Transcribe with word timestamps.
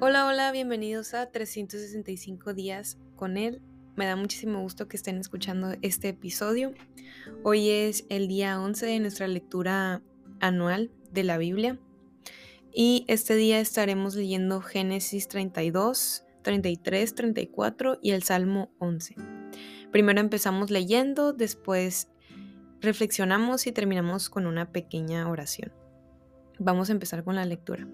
Hola, 0.00 0.26
hola, 0.26 0.52
bienvenidos 0.52 1.12
a 1.12 1.28
365 1.32 2.54
días 2.54 2.98
con 3.16 3.36
él. 3.36 3.60
Me 3.96 4.06
da 4.06 4.14
muchísimo 4.14 4.60
gusto 4.60 4.86
que 4.86 4.96
estén 4.96 5.16
escuchando 5.16 5.74
este 5.82 6.10
episodio. 6.10 6.72
Hoy 7.42 7.68
es 7.68 8.06
el 8.08 8.28
día 8.28 8.60
11 8.60 8.86
de 8.86 9.00
nuestra 9.00 9.26
lectura 9.26 10.00
anual 10.38 10.92
de 11.10 11.24
la 11.24 11.36
Biblia 11.36 11.80
y 12.72 13.06
este 13.08 13.34
día 13.34 13.58
estaremos 13.58 14.14
leyendo 14.14 14.60
Génesis 14.60 15.26
32, 15.26 16.22
33, 16.42 17.14
34 17.16 17.98
y 18.00 18.12
el 18.12 18.22
Salmo 18.22 18.70
11. 18.78 19.16
Primero 19.90 20.20
empezamos 20.20 20.70
leyendo, 20.70 21.32
después 21.32 22.06
reflexionamos 22.80 23.66
y 23.66 23.72
terminamos 23.72 24.30
con 24.30 24.46
una 24.46 24.70
pequeña 24.70 25.28
oración. 25.28 25.72
Vamos 26.60 26.88
a 26.88 26.92
empezar 26.92 27.24
con 27.24 27.34
la 27.34 27.44
lectura. 27.44 27.88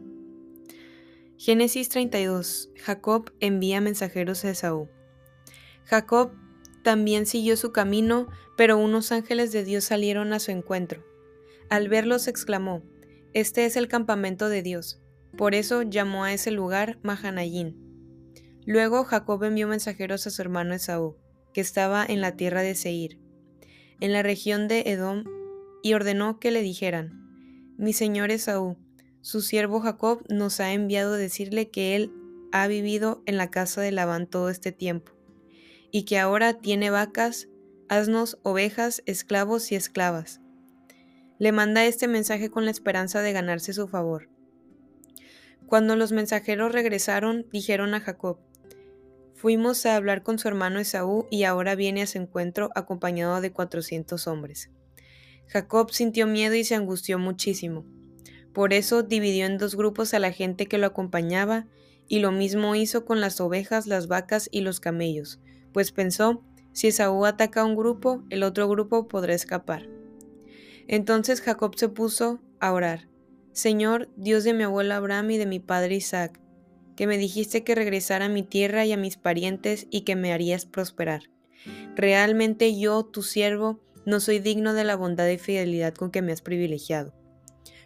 Génesis 1.36 1.88
32. 1.88 2.70
Jacob 2.76 3.32
envía 3.40 3.80
mensajeros 3.80 4.44
a 4.44 4.50
Esaú. 4.50 4.88
Jacob 5.84 6.32
también 6.84 7.26
siguió 7.26 7.56
su 7.56 7.72
camino, 7.72 8.28
pero 8.56 8.78
unos 8.78 9.10
ángeles 9.10 9.50
de 9.50 9.64
Dios 9.64 9.84
salieron 9.84 10.32
a 10.32 10.38
su 10.38 10.52
encuentro. 10.52 11.04
Al 11.70 11.88
verlos 11.88 12.28
exclamó, 12.28 12.82
Este 13.32 13.64
es 13.64 13.76
el 13.76 13.88
campamento 13.88 14.48
de 14.48 14.62
Dios. 14.62 15.02
Por 15.36 15.56
eso 15.56 15.82
llamó 15.82 16.24
a 16.24 16.32
ese 16.32 16.52
lugar 16.52 16.98
Mahanayín. 17.02 17.80
Luego 18.64 19.02
Jacob 19.04 19.42
envió 19.42 19.66
mensajeros 19.66 20.26
a 20.28 20.30
su 20.30 20.40
hermano 20.40 20.72
Esaú, 20.72 21.16
que 21.52 21.60
estaba 21.60 22.06
en 22.06 22.20
la 22.20 22.36
tierra 22.36 22.62
de 22.62 22.76
Seir, 22.76 23.18
en 24.00 24.12
la 24.12 24.22
región 24.22 24.68
de 24.68 24.84
Edom, 24.86 25.24
y 25.82 25.94
ordenó 25.94 26.38
que 26.38 26.52
le 26.52 26.62
dijeran, 26.62 27.74
Mi 27.76 27.92
señor 27.92 28.30
Esaú, 28.30 28.78
su 29.24 29.40
siervo 29.40 29.80
Jacob 29.80 30.22
nos 30.28 30.60
ha 30.60 30.74
enviado 30.74 31.14
decirle 31.14 31.70
que 31.70 31.96
él 31.96 32.12
ha 32.52 32.66
vivido 32.66 33.22
en 33.24 33.38
la 33.38 33.50
casa 33.50 33.80
de 33.80 33.90
Labán 33.90 34.26
todo 34.26 34.50
este 34.50 34.70
tiempo, 34.70 35.12
y 35.90 36.04
que 36.04 36.18
ahora 36.18 36.60
tiene 36.60 36.90
vacas, 36.90 37.48
asnos, 37.88 38.38
ovejas, 38.42 39.02
esclavos 39.06 39.72
y 39.72 39.76
esclavas. 39.76 40.42
Le 41.38 41.52
manda 41.52 41.86
este 41.86 42.06
mensaje 42.06 42.50
con 42.50 42.66
la 42.66 42.70
esperanza 42.70 43.22
de 43.22 43.32
ganarse 43.32 43.72
su 43.72 43.88
favor. 43.88 44.28
Cuando 45.64 45.96
los 45.96 46.12
mensajeros 46.12 46.72
regresaron, 46.72 47.46
dijeron 47.50 47.94
a 47.94 48.00
Jacob, 48.00 48.40
Fuimos 49.32 49.86
a 49.86 49.96
hablar 49.96 50.22
con 50.22 50.38
su 50.38 50.48
hermano 50.48 50.80
Esaú 50.80 51.26
y 51.30 51.44
ahora 51.44 51.76
viene 51.76 52.02
a 52.02 52.06
su 52.06 52.18
encuentro 52.18 52.68
acompañado 52.74 53.40
de 53.40 53.52
cuatrocientos 53.52 54.26
hombres. 54.26 54.70
Jacob 55.46 55.92
sintió 55.92 56.26
miedo 56.26 56.54
y 56.54 56.64
se 56.64 56.74
angustió 56.74 57.18
muchísimo. 57.18 57.86
Por 58.54 58.72
eso 58.72 59.02
dividió 59.02 59.44
en 59.44 59.58
dos 59.58 59.76
grupos 59.76 60.14
a 60.14 60.18
la 60.18 60.32
gente 60.32 60.66
que 60.66 60.78
lo 60.78 60.86
acompañaba, 60.86 61.66
y 62.08 62.20
lo 62.20 62.32
mismo 62.32 62.74
hizo 62.74 63.04
con 63.04 63.20
las 63.20 63.40
ovejas, 63.40 63.86
las 63.86 64.08
vacas 64.08 64.48
y 64.52 64.60
los 64.60 64.80
camellos, 64.80 65.40
pues 65.72 65.90
pensó, 65.90 66.42
si 66.72 66.88
Esaú 66.88 67.24
ataca 67.24 67.62
a 67.62 67.64
un 67.64 67.76
grupo, 67.76 68.22
el 68.30 68.42
otro 68.42 68.68
grupo 68.68 69.08
podrá 69.08 69.34
escapar. 69.34 69.88
Entonces 70.86 71.40
Jacob 71.40 71.74
se 71.76 71.88
puso 71.88 72.40
a 72.60 72.72
orar, 72.72 73.08
Señor, 73.52 74.08
Dios 74.16 74.44
de 74.44 74.52
mi 74.52 74.64
abuelo 74.64 74.94
Abraham 74.94 75.30
y 75.32 75.38
de 75.38 75.46
mi 75.46 75.60
padre 75.60 75.94
Isaac, 75.94 76.40
que 76.96 77.06
me 77.06 77.18
dijiste 77.18 77.64
que 77.64 77.74
regresara 77.74 78.26
a 78.26 78.28
mi 78.28 78.42
tierra 78.42 78.84
y 78.84 78.92
a 78.92 78.96
mis 78.96 79.16
parientes 79.16 79.86
y 79.90 80.02
que 80.02 80.16
me 80.16 80.32
harías 80.32 80.66
prosperar. 80.66 81.22
Realmente 81.96 82.78
yo, 82.78 83.04
tu 83.04 83.22
siervo, 83.22 83.80
no 84.04 84.20
soy 84.20 84.38
digno 84.38 84.74
de 84.74 84.84
la 84.84 84.96
bondad 84.96 85.28
y 85.28 85.38
fidelidad 85.38 85.94
con 85.94 86.10
que 86.10 86.22
me 86.22 86.32
has 86.32 86.42
privilegiado. 86.42 87.14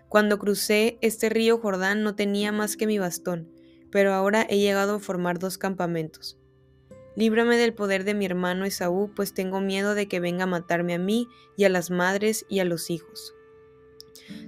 Cuando 0.08 0.38
crucé 0.38 0.98
este 1.02 1.28
río 1.28 1.58
Jordán 1.58 2.02
no 2.02 2.14
tenía 2.14 2.50
más 2.52 2.76
que 2.76 2.86
mi 2.86 2.98
bastón, 2.98 3.50
pero 3.90 4.12
ahora 4.14 4.46
he 4.48 4.58
llegado 4.58 4.96
a 4.96 5.00
formar 5.00 5.38
dos 5.38 5.58
campamentos. 5.58 6.38
Líbrame 7.16 7.56
del 7.56 7.74
poder 7.74 8.04
de 8.04 8.14
mi 8.14 8.26
hermano 8.26 8.64
Esaú, 8.64 9.12
pues 9.14 9.34
tengo 9.34 9.60
miedo 9.60 9.94
de 9.94 10.06
que 10.06 10.20
venga 10.20 10.44
a 10.44 10.46
matarme 10.46 10.94
a 10.94 10.98
mí 10.98 11.28
y 11.56 11.64
a 11.64 11.68
las 11.68 11.90
madres 11.90 12.46
y 12.48 12.60
a 12.60 12.64
los 12.64 12.90
hijos. 12.90 13.34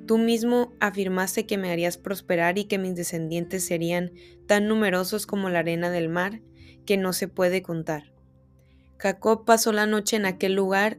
Tú 0.06 0.19
mismo 0.19 0.72
afirmaste 0.81 1.47
que 1.47 1.59
me 1.59 1.70
harías 1.70 1.99
prosperar 1.99 2.59
y 2.59 2.65
que 2.65 2.78
mis 2.78 2.94
descendientes 2.94 3.65
serían 3.65 4.12
tan 4.47 4.66
numerosos 4.69 5.26
como 5.26 5.49
la 5.50 5.60
arena 5.60 5.91
del 5.91 6.09
mar, 6.09 6.41
que 6.87 6.97
no 6.97 7.12
se 7.12 7.28
puede 7.28 7.62
contar. 7.62 8.12
Jacob 8.99 9.44
pasó 9.44 9.72
la 9.72 9.87
noche 9.87 10.16
en 10.16 10.26
aquel 10.26 10.54
lugar 10.54 10.99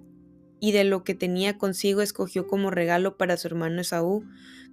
y 0.61 0.71
de 0.71 0.85
lo 0.85 1.03
que 1.03 1.15
tenía 1.15 1.57
consigo 1.57 2.01
escogió 2.01 2.47
como 2.47 2.71
regalo 2.71 3.17
para 3.17 3.35
su 3.35 3.47
hermano 3.47 3.81
Esaú 3.81 4.23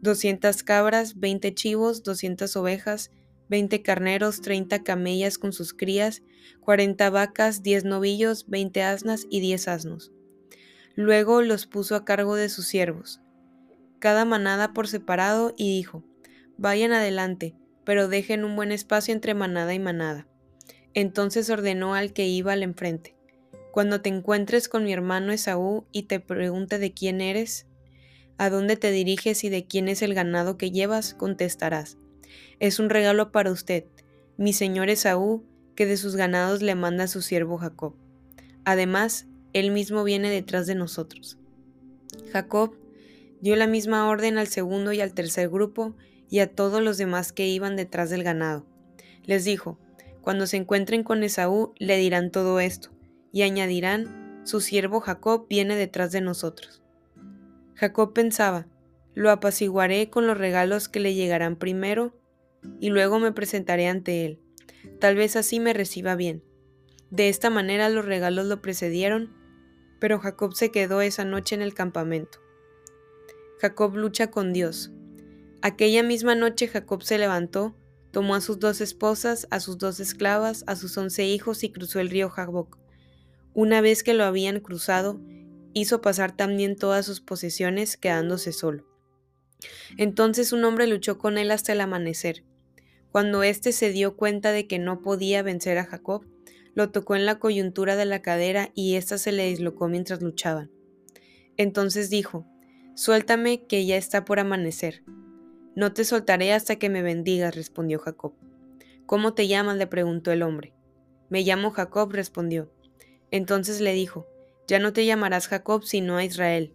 doscientas 0.01 0.63
cabras, 0.63 1.19
veinte 1.19 1.55
chivos, 1.55 2.03
doscientas 2.03 2.57
ovejas, 2.57 3.11
veinte 3.49 3.83
carneros, 3.83 4.41
treinta 4.41 4.85
camellas 4.85 5.39
con 5.39 5.53
sus 5.53 5.73
crías, 5.73 6.23
cuarenta 6.61 7.11
vacas, 7.11 7.63
diez 7.63 7.85
novillos, 7.85 8.49
veinte 8.49 8.83
asnas 8.83 9.27
y 9.29 9.41
diez 9.41 9.67
asnos. 9.67 10.13
Luego 10.95 11.43
los 11.43 11.67
puso 11.67 11.97
a 11.97 12.05
cargo 12.05 12.37
de 12.37 12.49
sus 12.49 12.67
siervos, 12.67 13.21
cada 13.99 14.25
manada 14.25 14.73
por 14.73 14.87
separado, 14.89 15.55
y 15.57 15.77
dijo, 15.77 16.05
Vayan 16.57 16.93
adelante, 16.93 17.57
pero 17.85 18.09
dejen 18.09 18.45
un 18.45 18.57
buen 18.57 18.73
espacio 18.73 19.15
entre 19.15 19.35
manada 19.35 19.75
y 19.75 19.79
manada. 19.79 20.27
Entonces 20.95 21.51
ordenó 21.51 21.95
al 21.95 22.13
que 22.13 22.27
iba 22.27 22.53
al 22.53 22.63
enfrente, 22.63 23.17
cuando 23.79 24.01
te 24.01 24.09
encuentres 24.09 24.69
con 24.69 24.83
mi 24.83 24.93
hermano 24.93 25.31
Esaú 25.31 25.85
y 25.93 26.03
te 26.03 26.19
pregunte 26.19 26.81
de 26.81 26.93
quién 26.93 27.21
eres, 27.21 27.69
a 28.37 28.51
dónde 28.51 28.75
te 28.75 28.91
diriges 28.91 29.45
y 29.45 29.51
de 29.51 29.67
quién 29.67 29.87
es 29.87 30.03
el 30.03 30.15
ganado 30.15 30.59
que 30.59 30.73
llevas, 30.73 31.15
contestarás. 31.15 31.97
Es 32.59 32.81
un 32.81 32.91
regalo 32.91 33.31
para 33.31 33.53
usted, 33.53 33.85
mi 34.37 34.53
señor 34.53 34.91
Esaú, 34.91 35.45
que 35.77 35.87
de 35.87 35.97
sus 35.97 36.17
ganados 36.17 36.61
le 36.61 36.75
manda 36.75 37.05
a 37.05 37.07
su 37.07 37.23
siervo 37.23 37.57
Jacob. 37.57 37.95
Además, 38.65 39.29
él 39.53 39.71
mismo 39.71 40.03
viene 40.03 40.29
detrás 40.29 40.67
de 40.67 40.75
nosotros. 40.75 41.39
Jacob 42.33 42.75
dio 43.41 43.55
la 43.55 43.69
misma 43.69 44.09
orden 44.09 44.39
al 44.39 44.49
segundo 44.49 44.93
y 44.93 45.01
al 45.01 45.15
tercer 45.15 45.51
grupo 45.51 45.95
y 46.29 46.41
a 46.41 46.53
todos 46.53 46.83
los 46.83 46.99
demás 46.99 47.31
que 47.31 47.47
iban 47.47 47.77
detrás 47.77 48.11
del 48.11 48.25
ganado. 48.25 48.67
Les 49.23 49.45
dijo, 49.45 49.79
cuando 50.21 50.49
se 50.49 50.57
encuentren 50.57 51.05
con 51.05 51.23
Esaú, 51.23 51.75
le 51.79 51.97
dirán 51.97 52.33
todo 52.33 52.59
esto 52.59 52.98
y 53.33 53.43
añadirán, 53.43 54.43
su 54.45 54.61
siervo 54.61 55.01
Jacob 55.01 55.47
viene 55.49 55.77
detrás 55.77 56.13
de 56.13 56.21
nosotros. 56.21 56.83
Jacob 57.75 58.13
pensaba, 58.13 58.67
lo 59.15 59.31
apaciguaré 59.31 60.11
con 60.11 60.27
los 60.27 60.39
regalos 60.39 60.89
que 60.89 61.01
le 61.01 61.15
llegarán 61.15 61.57
primero, 61.57 62.15
y 62.81 62.91
luego 62.91 63.19
me 63.19 63.33
presentaré 63.33 63.89
ante 63.89 64.25
él. 64.25 64.41
Tal 65.01 65.17
vez 65.17 65.37
así 65.37 65.61
me 65.61 65.73
reciba 65.73 66.17
bien. 66.17 66.43
De 67.11 67.29
esta 67.29 67.51
manera 67.51 67.89
los 67.89 68.05
regalos 68.05 68.47
lo 68.47 68.61
precedieron, 68.61 69.35
pero 69.99 70.19
Jacob 70.19 70.55
se 70.55 70.71
quedó 70.71 71.01
esa 71.01 71.25
noche 71.25 71.55
en 71.55 71.63
el 71.63 71.75
campamento. 71.75 72.39
Jacob 73.61 73.97
lucha 73.97 74.31
con 74.31 74.53
Dios. 74.53 74.93
Aquella 75.63 76.03
misma 76.03 76.35
noche 76.35 76.69
Jacob 76.69 77.03
se 77.03 77.19
levantó, 77.19 77.75
tomó 78.13 78.35
a 78.35 78.41
sus 78.41 78.61
dos 78.61 78.81
esposas, 78.81 79.49
a 79.51 79.59
sus 79.61 79.79
dos 79.79 79.99
esclavas, 80.01 80.65
a 80.67 80.77
sus 80.77 80.97
once 80.97 81.25
hijos 81.25 81.65
y 81.65 81.71
cruzó 81.71 81.99
el 81.99 82.11
río 82.11 82.31
Jaboc. 82.31 82.79
Una 83.61 83.81
vez 83.81 84.05
que 84.05 84.15
lo 84.15 84.23
habían 84.23 84.61
cruzado, 84.61 85.21
hizo 85.73 86.01
pasar 86.01 86.31
también 86.31 86.77
todas 86.77 87.05
sus 87.05 87.21
posesiones, 87.21 87.97
quedándose 87.97 88.53
solo. 88.53 88.87
Entonces 89.97 90.53
un 90.53 90.63
hombre 90.65 90.87
luchó 90.87 91.19
con 91.19 91.39
él 91.39 91.51
hasta 91.51 91.73
el 91.73 91.81
amanecer. 91.81 92.45
Cuando 93.11 93.43
éste 93.43 93.73
se 93.73 93.91
dio 93.91 94.17
cuenta 94.17 94.53
de 94.53 94.69
que 94.69 94.79
no 94.79 95.03
podía 95.03 95.43
vencer 95.43 95.77
a 95.79 95.87
Jacob, 95.87 96.25
lo 96.75 96.91
tocó 96.91 97.17
en 97.17 97.27
la 97.27 97.41
coyuntura 97.41 97.97
de 97.97 98.05
la 98.05 98.23
cadera 98.23 98.71
y 98.77 98.95
ésta 98.95 99.19
se 99.19 99.33
le 99.33 99.49
dislocó 99.49 99.89
mientras 99.89 100.23
luchaban. 100.23 100.71
Entonces 101.57 102.11
dijo, 102.11 102.47
Suéltame 102.95 103.67
que 103.67 103.85
ya 103.85 103.97
está 103.97 104.25
por 104.25 104.39
amanecer. 104.39 105.03
No 105.75 105.93
te 105.93 106.05
soltaré 106.05 106.53
hasta 106.53 106.77
que 106.77 106.91
me 106.91 107.03
bendigas, 107.03 107.57
respondió 107.57 107.99
Jacob. 107.99 108.35
¿Cómo 109.05 109.35
te 109.35 109.49
llamas? 109.49 109.79
le 109.79 109.89
preguntó 109.89 110.31
el 110.31 110.43
hombre. 110.45 110.75
Me 111.29 111.43
llamo 111.43 111.73
Jacob, 111.73 112.13
respondió. 112.13 112.71
Entonces 113.31 113.81
le 113.81 113.93
dijo, 113.93 114.27
Ya 114.67 114.79
no 114.79 114.93
te 114.93 115.07
llamarás 115.07 115.49
Jacob 115.49 115.85
sino 115.85 116.17
a 116.17 116.25
Israel, 116.25 116.75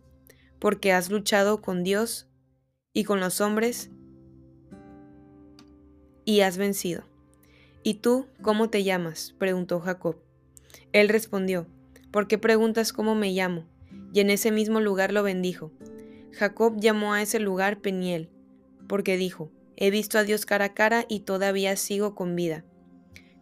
porque 0.59 0.91
has 0.91 1.09
luchado 1.09 1.61
con 1.61 1.83
Dios 1.83 2.27
y 2.93 3.03
con 3.03 3.19
los 3.19 3.41
hombres 3.41 3.89
y 6.25 6.41
has 6.41 6.57
vencido. 6.57 7.03
¿Y 7.83 7.95
tú 7.95 8.27
cómo 8.41 8.69
te 8.69 8.83
llamas? 8.83 9.35
preguntó 9.37 9.79
Jacob. 9.79 10.17
Él 10.93 11.09
respondió, 11.09 11.67
¿por 12.11 12.27
qué 12.27 12.37
preguntas 12.37 12.93
cómo 12.93 13.15
me 13.15 13.31
llamo? 13.31 13.65
Y 14.13 14.19
en 14.19 14.29
ese 14.29 14.51
mismo 14.51 14.79
lugar 14.79 15.11
lo 15.11 15.23
bendijo. 15.23 15.71
Jacob 16.31 16.75
llamó 16.79 17.13
a 17.13 17.21
ese 17.21 17.39
lugar 17.39 17.81
Peniel, 17.81 18.29
porque 18.87 19.17
dijo, 19.17 19.51
he 19.75 19.91
visto 19.91 20.17
a 20.17 20.23
Dios 20.23 20.45
cara 20.45 20.65
a 20.65 20.73
cara 20.73 21.05
y 21.09 21.21
todavía 21.21 21.75
sigo 21.75 22.15
con 22.15 22.35
vida. 22.35 22.63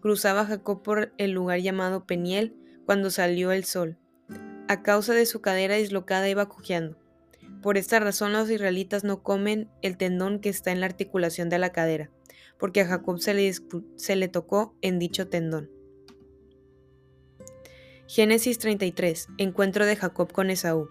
Cruzaba 0.02 0.46
Jacob 0.46 0.81
por 0.81 1.13
el 1.18 1.31
lugar 1.31 1.60
llamado 1.60 2.06
Peniel 2.06 2.56
cuando 2.92 3.10
salió 3.10 3.54
el 3.54 3.64
sol. 3.64 3.98
A 4.68 4.84
causa 4.84 5.14
de 5.14 5.26
su 5.26 5.40
cadera 5.40 5.78
dislocada 5.78 6.28
iba 6.28 6.50
cojeando. 6.50 6.98
Por 7.62 7.78
esta 7.78 8.02
razón 8.02 8.34
los 8.34 8.50
israelitas 8.50 9.06
no 9.06 9.24
comen 9.24 9.70
el 9.82 9.96
tendón 9.96 10.42
que 10.42 10.50
está 10.50 10.74
en 10.74 10.82
la 10.82 10.88
articulación 10.88 11.48
de 11.48 11.58
la 11.58 11.72
cadera, 11.72 12.12
porque 12.60 12.82
a 12.82 12.88
Jacob 12.88 13.18
se 13.22 13.34
le, 13.34 14.28
tocó 14.28 14.76
en 14.82 15.00
dicho 15.00 15.30
tendón. 15.30 15.72
Génesis 18.10 18.60
33. 18.60 19.30
Encuentro 19.38 19.86
de 19.86 19.96
Jacob 19.96 20.34
con 20.34 20.50
Esaú. 20.50 20.90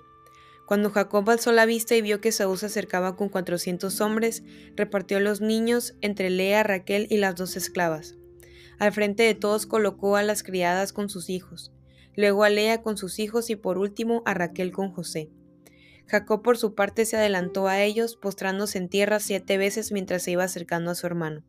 Cuando 0.66 0.88
Jacob 0.88 1.28
alzó 1.28 1.52
la 1.52 1.66
vista 1.66 1.96
y 1.96 2.00
vio 2.00 2.22
que 2.22 2.30
Esaú 2.30 2.56
se 2.56 2.64
acercaba 2.64 3.14
con 3.14 3.28
cuatrocientos 3.28 4.00
hombres, 4.00 4.42
repartió 4.74 5.20
los 5.20 5.42
niños 5.42 5.96
entre 6.00 6.30
Lea, 6.30 6.62
Raquel 6.62 7.08
y 7.10 7.18
las 7.18 7.36
dos 7.36 7.56
esclavas. 7.56 8.14
Al 8.78 8.90
frente 8.90 9.24
de 9.24 9.34
todos 9.34 9.66
colocó 9.66 10.16
a 10.16 10.22
las 10.22 10.42
criadas 10.42 10.94
con 10.94 11.10
sus 11.10 11.28
hijos, 11.28 11.74
luego 12.16 12.44
a 12.44 12.50
Lea 12.50 12.82
con 12.82 12.96
sus 12.96 13.18
hijos 13.18 13.50
y 13.50 13.56
por 13.56 13.78
último 13.78 14.22
a 14.26 14.34
Raquel 14.34 14.72
con 14.72 14.90
José. 14.90 15.30
Jacob 16.06 16.42
por 16.42 16.58
su 16.58 16.74
parte 16.74 17.04
se 17.04 17.16
adelantó 17.16 17.68
a 17.68 17.82
ellos, 17.82 18.16
postrándose 18.16 18.78
en 18.78 18.88
tierra 18.88 19.20
siete 19.20 19.58
veces 19.58 19.92
mientras 19.92 20.22
se 20.22 20.32
iba 20.32 20.44
acercando 20.44 20.90
a 20.90 20.94
su 20.94 21.06
hermano. 21.06 21.44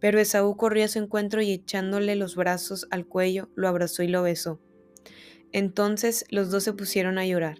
Pero 0.00 0.18
Esaú 0.18 0.56
corrió 0.56 0.84
a 0.84 0.88
su 0.88 0.98
encuentro 0.98 1.42
y 1.42 1.52
echándole 1.52 2.16
los 2.16 2.36
brazos 2.36 2.86
al 2.90 3.06
cuello, 3.06 3.50
lo 3.54 3.68
abrazó 3.68 4.02
y 4.02 4.08
lo 4.08 4.22
besó. 4.22 4.60
Entonces 5.52 6.24
los 6.30 6.50
dos 6.50 6.64
se 6.64 6.72
pusieron 6.72 7.18
a 7.18 7.26
llorar. 7.26 7.58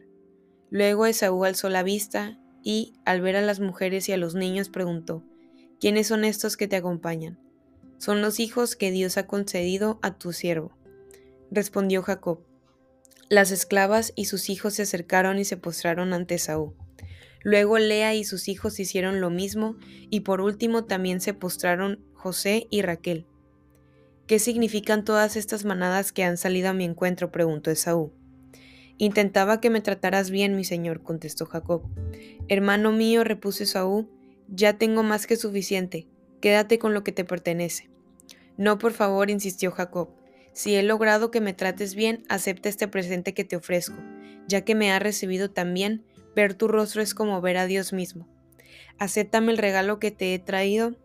Luego 0.70 1.06
Esaú 1.06 1.44
alzó 1.44 1.68
la 1.68 1.82
vista 1.82 2.38
y, 2.62 2.94
al 3.04 3.20
ver 3.20 3.36
a 3.36 3.42
las 3.42 3.60
mujeres 3.60 4.08
y 4.08 4.12
a 4.12 4.16
los 4.16 4.34
niños, 4.34 4.68
preguntó, 4.68 5.22
¿quiénes 5.80 6.06
son 6.06 6.24
estos 6.24 6.56
que 6.56 6.66
te 6.66 6.76
acompañan? 6.76 7.38
son 7.98 8.20
los 8.20 8.40
hijos 8.40 8.76
que 8.76 8.90
Dios 8.90 9.16
ha 9.16 9.26
concedido 9.26 9.98
a 10.02 10.16
tu 10.18 10.32
siervo. 10.32 10.75
Respondió 11.50 12.02
Jacob. 12.02 12.40
Las 13.28 13.50
esclavas 13.50 14.12
y 14.16 14.26
sus 14.26 14.50
hijos 14.50 14.74
se 14.74 14.82
acercaron 14.82 15.38
y 15.38 15.44
se 15.44 15.56
postraron 15.56 16.12
ante 16.12 16.38
Saúl. 16.38 16.74
Luego 17.42 17.78
Lea 17.78 18.14
y 18.14 18.24
sus 18.24 18.48
hijos 18.48 18.80
hicieron 18.80 19.20
lo 19.20 19.30
mismo, 19.30 19.76
y 20.10 20.20
por 20.20 20.40
último 20.40 20.84
también 20.84 21.20
se 21.20 21.34
postraron 21.34 22.04
José 22.12 22.66
y 22.70 22.82
Raquel. 22.82 23.26
¿Qué 24.26 24.40
significan 24.40 25.04
todas 25.04 25.36
estas 25.36 25.64
manadas 25.64 26.10
que 26.10 26.24
han 26.24 26.36
salido 26.36 26.70
a 26.70 26.72
mi 26.72 26.84
encuentro? 26.84 27.30
preguntó 27.30 27.70
Esaú. 27.70 28.12
Intentaba 28.98 29.60
que 29.60 29.70
me 29.70 29.80
trataras 29.80 30.30
bien, 30.30 30.56
mi 30.56 30.64
señor, 30.64 31.04
contestó 31.04 31.46
Jacob. 31.46 31.84
Hermano 32.48 32.90
mío, 32.90 33.22
repuso 33.22 33.62
Esaú, 33.62 34.08
ya 34.48 34.78
tengo 34.78 35.04
más 35.04 35.28
que 35.28 35.36
suficiente. 35.36 36.08
Quédate 36.40 36.80
con 36.80 36.94
lo 36.94 37.04
que 37.04 37.12
te 37.12 37.24
pertenece. 37.24 37.90
No, 38.56 38.78
por 38.78 38.92
favor, 38.92 39.30
insistió 39.30 39.70
Jacob. 39.70 40.15
Si 40.56 40.74
he 40.74 40.82
logrado 40.82 41.30
que 41.30 41.42
me 41.42 41.52
trates 41.52 41.94
bien, 41.94 42.24
acepta 42.30 42.70
este 42.70 42.88
presente 42.88 43.34
que 43.34 43.44
te 43.44 43.56
ofrezco. 43.56 43.98
Ya 44.48 44.62
que 44.62 44.74
me 44.74 44.90
has 44.90 45.02
recibido 45.02 45.50
tan 45.50 45.74
bien, 45.74 46.06
ver 46.34 46.54
tu 46.54 46.66
rostro 46.66 47.02
es 47.02 47.12
como 47.12 47.42
ver 47.42 47.58
a 47.58 47.66
Dios 47.66 47.92
mismo. 47.92 48.26
Acéptame 48.98 49.52
el 49.52 49.58
regalo 49.58 49.98
que 49.98 50.10
te 50.10 50.32
he 50.32 50.38
traído. 50.38 50.96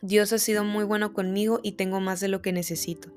Dios 0.00 0.32
ha 0.32 0.38
sido 0.38 0.62
muy 0.62 0.84
bueno 0.84 1.12
conmigo 1.12 1.58
y 1.64 1.72
tengo 1.72 1.98
más 1.98 2.20
de 2.20 2.28
lo 2.28 2.40
que 2.40 2.52
necesito. 2.52 3.12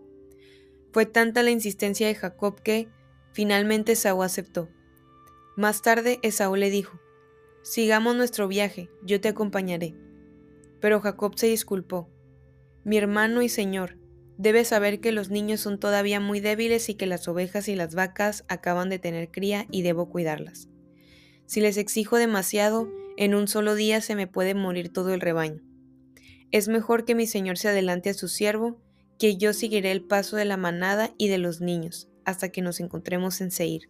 Fue 0.91 1.05
tanta 1.05 1.43
la 1.43 1.51
insistencia 1.51 2.07
de 2.07 2.15
Jacob 2.15 2.59
que, 2.63 2.89
finalmente, 3.31 3.91
Esaú 3.91 4.23
aceptó. 4.23 4.67
Más 5.55 5.83
tarde, 5.83 6.17
Esaú 6.23 6.55
le 6.55 6.71
dijo, 6.71 6.99
Sigamos 7.61 8.15
nuestro 8.15 8.47
viaje, 8.47 8.89
yo 9.03 9.21
te 9.21 9.27
acompañaré. 9.27 9.93
Pero 10.81 11.01
Jacob 11.01 11.37
se 11.37 11.45
disculpó. 11.45 12.09
Mi 12.83 12.97
hermano 12.97 13.43
y 13.43 13.49
señor, 13.49 13.99
debes 14.37 14.69
saber 14.69 14.99
que 14.99 15.11
los 15.11 15.29
niños 15.29 15.61
son 15.61 15.79
todavía 15.79 16.19
muy 16.19 16.39
débiles 16.39 16.89
y 16.89 16.95
que 16.95 17.05
las 17.05 17.27
ovejas 17.27 17.67
y 17.67 17.75
las 17.75 17.95
vacas 17.95 18.45
acaban 18.47 18.89
de 18.89 18.99
tener 18.99 19.31
cría 19.31 19.67
y 19.71 19.81
debo 19.81 20.09
cuidarlas. 20.09 20.69
Si 21.45 21.61
les 21.61 21.77
exijo 21.77 22.17
demasiado, 22.17 22.89
en 23.17 23.35
un 23.35 23.47
solo 23.47 23.75
día 23.75 24.01
se 24.01 24.15
me 24.15 24.27
puede 24.27 24.55
morir 24.55 24.91
todo 24.91 25.13
el 25.13 25.21
rebaño. 25.21 25.61
Es 26.51 26.67
mejor 26.67 27.05
que 27.05 27.15
mi 27.15 27.27
señor 27.27 27.57
se 27.57 27.69
adelante 27.69 28.09
a 28.09 28.13
su 28.13 28.27
siervo, 28.27 28.81
que 29.17 29.37
yo 29.37 29.53
seguiré 29.53 29.91
el 29.91 30.03
paso 30.03 30.35
de 30.35 30.45
la 30.45 30.57
manada 30.57 31.13
y 31.17 31.27
de 31.27 31.37
los 31.37 31.61
niños, 31.61 32.09
hasta 32.25 32.49
que 32.49 32.61
nos 32.61 32.79
encontremos 32.79 33.39
en 33.41 33.51
Seir. 33.51 33.89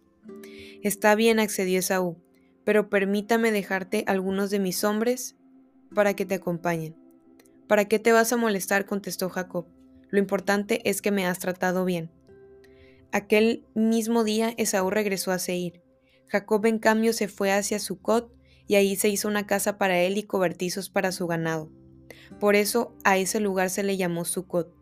Está 0.82 1.14
bien, 1.14 1.40
accedió 1.40 1.78
Esaú, 1.78 2.22
pero 2.64 2.88
permítame 2.88 3.50
dejarte 3.50 4.04
algunos 4.06 4.50
de 4.50 4.60
mis 4.60 4.84
hombres 4.84 5.36
para 5.94 6.14
que 6.14 6.26
te 6.26 6.34
acompañen. 6.34 6.96
¿Para 7.66 7.86
qué 7.86 7.98
te 7.98 8.12
vas 8.12 8.32
a 8.32 8.36
molestar? 8.36 8.86
contestó 8.86 9.28
Jacob. 9.28 9.66
Lo 10.10 10.18
importante 10.18 10.88
es 10.88 11.02
que 11.02 11.10
me 11.10 11.26
has 11.26 11.38
tratado 11.38 11.84
bien. 11.84 12.10
Aquel 13.12 13.64
mismo 13.74 14.24
día 14.24 14.54
Esaú 14.56 14.90
regresó 14.90 15.32
a 15.32 15.38
Seir. 15.38 15.82
Jacob 16.28 16.66
en 16.66 16.78
cambio 16.78 17.12
se 17.12 17.28
fue 17.28 17.52
hacia 17.52 17.78
Sucot 17.78 18.32
y 18.66 18.74
ahí 18.74 18.96
se 18.96 19.08
hizo 19.08 19.28
una 19.28 19.46
casa 19.46 19.78
para 19.78 20.00
él 20.00 20.18
y 20.18 20.24
cobertizos 20.24 20.90
para 20.90 21.12
su 21.12 21.26
ganado. 21.26 21.70
Por 22.40 22.56
eso 22.56 22.94
a 23.04 23.16
ese 23.16 23.40
lugar 23.40 23.70
se 23.70 23.82
le 23.82 23.96
llamó 23.96 24.24
Sucot. 24.24 24.74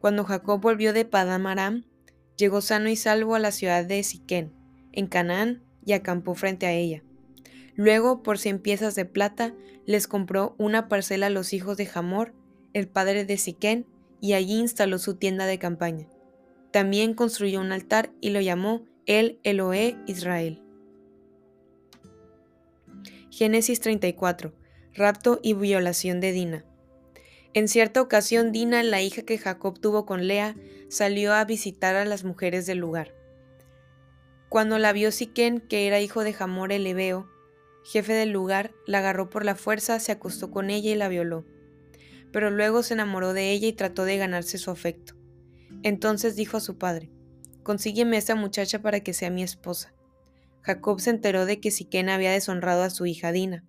Cuando 0.00 0.24
Jacob 0.24 0.60
volvió 0.60 0.92
de 0.92 1.04
Padam 1.04 1.84
llegó 2.36 2.60
sano 2.60 2.88
y 2.88 2.96
salvo 2.96 3.34
a 3.34 3.38
la 3.38 3.52
ciudad 3.52 3.84
de 3.84 4.02
Siquén, 4.02 4.52
en 4.92 5.06
Canaán, 5.06 5.62
y 5.84 5.92
acampó 5.92 6.34
frente 6.34 6.66
a 6.66 6.72
ella. 6.72 7.02
Luego, 7.74 8.22
por 8.22 8.38
cien 8.38 8.58
piezas 8.58 8.94
de 8.94 9.04
plata, 9.04 9.54
les 9.86 10.06
compró 10.06 10.54
una 10.58 10.88
parcela 10.88 11.26
a 11.26 11.30
los 11.30 11.52
hijos 11.52 11.76
de 11.76 11.88
Hamor, 11.94 12.34
el 12.72 12.88
padre 12.88 13.24
de 13.24 13.38
Siquén, 13.38 13.86
y 14.20 14.34
allí 14.34 14.58
instaló 14.58 14.98
su 14.98 15.14
tienda 15.16 15.46
de 15.46 15.58
campaña. 15.58 16.08
También 16.70 17.14
construyó 17.14 17.60
un 17.60 17.72
altar 17.72 18.12
y 18.20 18.30
lo 18.30 18.40
llamó 18.40 18.84
El 19.06 19.40
Eloé 19.42 19.96
Israel. 20.06 20.62
Génesis 23.30 23.80
34. 23.80 24.52
Rapto 24.94 25.40
y 25.42 25.54
violación 25.54 26.20
de 26.20 26.32
Dina. 26.32 26.64
En 27.52 27.66
cierta 27.66 28.00
ocasión, 28.00 28.52
Dina, 28.52 28.82
la 28.82 29.02
hija 29.02 29.22
que 29.22 29.38
Jacob 29.38 29.80
tuvo 29.80 30.06
con 30.06 30.28
Lea, 30.28 30.54
salió 30.88 31.32
a 31.32 31.44
visitar 31.44 31.96
a 31.96 32.04
las 32.04 32.22
mujeres 32.22 32.66
del 32.66 32.78
lugar. 32.78 33.14
Cuando 34.48 34.78
la 34.78 34.92
vio 34.92 35.10
Siquén, 35.10 35.60
que 35.60 35.86
era 35.86 36.00
hijo 36.00 36.22
de 36.22 36.34
Hamor 36.38 36.72
el 36.72 36.86
Ebeo, 36.86 37.28
jefe 37.84 38.12
del 38.12 38.30
lugar, 38.30 38.72
la 38.86 38.98
agarró 38.98 39.30
por 39.30 39.44
la 39.44 39.54
fuerza, 39.54 39.98
se 40.00 40.12
acostó 40.12 40.50
con 40.50 40.70
ella 40.70 40.90
y 40.90 40.96
la 40.96 41.08
violó. 41.08 41.44
Pero 42.32 42.50
luego 42.50 42.82
se 42.82 42.94
enamoró 42.94 43.32
de 43.32 43.50
ella 43.50 43.68
y 43.68 43.72
trató 43.72 44.04
de 44.04 44.16
ganarse 44.16 44.58
su 44.58 44.70
afecto. 44.70 45.14
Entonces 45.82 46.36
dijo 46.36 46.56
a 46.56 46.60
su 46.60 46.78
padre, 46.78 47.10
Consígueme 47.62 48.16
a 48.16 48.18
esa 48.18 48.34
muchacha 48.34 48.80
para 48.80 49.00
que 49.00 49.12
sea 49.12 49.30
mi 49.30 49.42
esposa. 49.42 49.92
Jacob 50.62 51.00
se 51.00 51.10
enteró 51.10 51.46
de 51.46 51.60
que 51.60 51.70
Siquén 51.70 52.08
había 52.08 52.32
deshonrado 52.32 52.82
a 52.82 52.90
su 52.90 53.06
hija 53.06 53.32
Dina, 53.32 53.64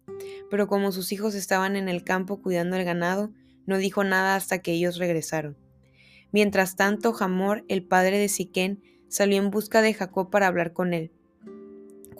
pero 0.50 0.68
como 0.68 0.92
sus 0.92 1.12
hijos 1.12 1.36
estaban 1.36 1.76
en 1.76 1.90
el 1.90 2.04
campo 2.04 2.42
cuidando 2.42 2.76
el 2.76 2.84
ganado, 2.84 3.32
no 3.66 3.78
dijo 3.78 4.04
nada 4.04 4.36
hasta 4.36 4.60
que 4.60 4.74
ellos 4.74 4.98
regresaron. 4.98 5.58
Mientras 6.32 6.76
tanto, 6.76 7.14
Hamor, 7.20 7.66
el 7.68 7.84
padre 7.84 8.18
de 8.18 8.30
Siquén, 8.30 8.82
salió 9.10 9.38
en 9.42 9.52
busca 9.52 9.82
de 9.82 9.94
Jacob 9.94 10.30
para 10.30 10.48
hablar 10.48 10.74
con 10.74 10.94
él. 10.94 11.12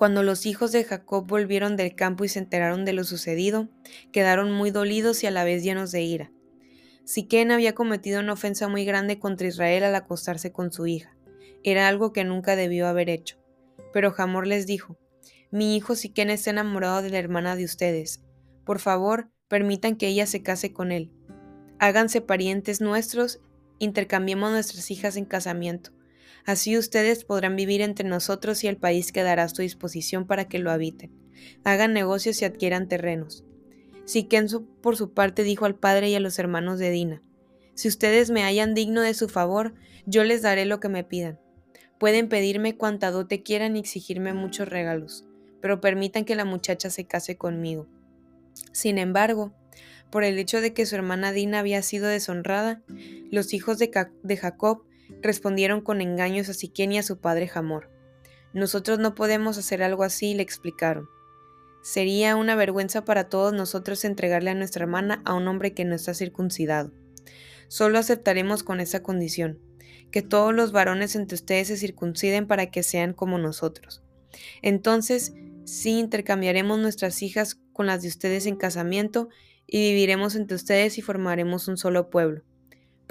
Cuando 0.02 0.24
los 0.24 0.48
hijos 0.48 0.72
de 0.72 0.84
Jacob 0.84 1.28
volvieron 1.28 1.78
del 1.78 1.94
campo 1.94 2.24
y 2.24 2.28
se 2.28 2.40
enteraron 2.40 2.86
de 2.86 2.94
lo 2.94 3.04
sucedido, 3.04 3.70
quedaron 4.12 4.52
muy 4.52 4.72
dolidos 4.72 5.24
y 5.24 5.28
a 5.28 5.32
la 5.32 5.44
vez 5.44 5.62
llenos 5.62 5.92
de 5.92 6.02
ira. 6.02 6.32
Siquén 7.06 7.52
había 7.52 7.76
cometido 7.76 8.20
una 8.20 8.34
ofensa 8.34 8.68
muy 8.68 8.84
grande 8.84 9.20
contra 9.20 9.48
Israel 9.48 9.84
al 9.84 9.94
acostarse 9.94 10.52
con 10.52 10.72
su 10.72 10.88
hija. 10.88 11.16
Era 11.64 11.88
algo 11.88 12.14
que 12.14 12.24
nunca 12.24 12.56
debió 12.56 12.88
haber 12.88 13.12
hecho. 13.12 13.38
Pero 13.94 14.12
Hamor 14.18 14.48
les 14.48 14.66
dijo, 14.66 14.98
Mi 15.52 15.76
hijo 15.76 15.94
Siquén 15.94 16.32
está 16.32 16.50
enamorado 16.50 17.04
de 17.04 17.12
la 17.12 17.20
hermana 17.20 17.56
de 17.56 17.66
ustedes. 17.66 18.24
Por 18.66 18.80
favor, 18.80 19.30
permitan 19.48 19.98
que 19.98 20.08
ella 20.08 20.26
se 20.26 20.42
case 20.42 20.74
con 20.74 20.92
él. 20.92 21.12
Háganse 21.78 22.22
parientes 22.22 22.82
nuestros, 22.82 23.40
intercambiemos 23.78 24.50
nuestras 24.50 24.90
hijas 24.90 25.16
en 25.16 25.26
casamiento. 25.26 25.92
Así 26.46 26.78
ustedes 26.78 27.24
podrán 27.24 27.56
vivir 27.56 27.82
entre 27.82 28.08
nosotros 28.08 28.64
y 28.64 28.68
el 28.68 28.78
país 28.78 29.12
quedará 29.12 29.44
a 29.44 29.50
su 29.50 29.62
disposición 29.62 30.26
para 30.26 30.48
que 30.48 30.60
lo 30.60 30.72
habiten. 30.72 31.12
Hagan 31.64 31.94
negocios 31.94 32.42
y 32.42 32.46
adquieran 32.46 32.88
terrenos. 32.88 33.44
Siquén 34.06 34.48
por 34.82 34.98
su 34.98 35.14
parte 35.14 35.44
dijo 35.44 35.66
al 35.66 35.76
padre 35.76 36.10
y 36.10 36.16
a 36.16 36.20
los 36.20 36.40
hermanos 36.40 36.80
de 36.80 36.90
Dina, 36.90 37.22
Si 37.76 37.88
ustedes 37.88 38.32
me 38.32 38.44
hallan 38.44 38.74
digno 38.74 39.02
de 39.02 39.14
su 39.14 39.30
favor, 39.30 39.74
yo 40.06 40.24
les 40.24 40.42
daré 40.42 40.66
lo 40.66 40.80
que 40.80 40.90
me 40.90 41.04
pidan. 41.04 41.40
Pueden 42.00 42.30
pedirme 42.30 42.76
cuanta 42.76 43.12
dote 43.12 43.44
quieran 43.44 43.76
y 43.76 43.80
exigirme 43.80 44.34
muchos 44.34 44.68
regalos, 44.68 45.26
pero 45.62 45.82
permitan 45.82 46.26
que 46.26 46.36
la 46.36 46.46
muchacha 46.46 46.90
se 46.90 47.06
case 47.06 47.38
conmigo. 47.38 47.88
Sin 48.72 48.98
embargo, 48.98 49.54
por 50.10 50.24
el 50.24 50.38
hecho 50.40 50.62
de 50.62 50.74
que 50.74 50.86
su 50.86 50.96
hermana 50.96 51.32
Dina 51.32 51.60
había 51.60 51.82
sido 51.84 52.08
deshonrada, 52.08 52.82
los 53.30 53.54
hijos 53.54 53.78
de 53.78 54.38
Jacob 54.38 54.84
respondieron 55.22 55.82
con 55.82 56.02
engaños 56.02 56.50
a 56.50 56.54
Siquén 56.54 56.92
y 56.92 56.98
a 56.98 57.04
su 57.04 57.20
padre 57.20 57.48
Jamor. 57.48 57.90
Nosotros 58.54 59.00
no 59.00 59.16
podemos 59.16 59.58
hacer 59.58 59.84
algo 59.84 60.04
así, 60.04 60.34
le 60.34 60.44
explicaron. 60.44 61.08
Sería 61.84 62.36
una 62.36 62.56
vergüenza 62.56 63.06
para 63.06 63.30
todos 63.30 63.54
nosotros 63.54 64.06
entregarle 64.06 64.52
a 64.52 64.56
nuestra 64.56 64.84
hermana 64.84 65.22
a 65.26 65.34
un 65.34 65.48
hombre 65.48 65.74
que 65.74 65.86
no 65.86 65.96
está 65.96 66.14
circuncidado. 66.14 66.92
Solo 67.68 67.98
aceptaremos 67.98 68.64
con 68.64 68.80
esa 68.80 69.02
condición, 69.02 69.60
que 70.12 70.22
todos 70.22 70.54
los 70.54 70.72
varones 70.72 71.16
entre 71.16 71.36
ustedes 71.36 71.70
se 71.70 71.78
circunciden 71.78 72.46
para 72.46 72.68
que 72.70 72.84
sean 72.84 73.14
como 73.14 73.38
nosotros. 73.38 74.04
Entonces, 74.62 75.34
Sí, 75.66 76.00
intercambiaremos 76.00 76.80
nuestras 76.80 77.22
hijas 77.22 77.60
con 77.72 77.86
las 77.86 78.02
de 78.02 78.08
ustedes 78.08 78.46
en 78.46 78.56
casamiento 78.56 79.30
y 79.68 79.92
viviremos 79.92 80.36
entre 80.36 80.56
ustedes 80.56 80.98
y 80.98 81.02
formaremos 81.02 81.68
un 81.68 81.78
solo 81.78 82.10
pueblo. 82.10 82.44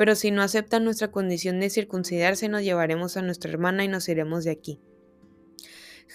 Pero 0.01 0.15
si 0.15 0.31
no 0.31 0.41
aceptan 0.41 0.85
nuestra 0.85 1.11
condición 1.11 1.61
de 1.61 1.69
circuncidarse, 1.69 2.49
nos 2.49 2.63
llevaremos 2.63 3.19
a 3.19 3.21
nuestra 3.21 3.51
hermana 3.51 3.85
y 3.85 3.89
nos 3.89 4.09
iremos 4.09 4.45
de 4.45 4.51
aquí. 4.51 4.81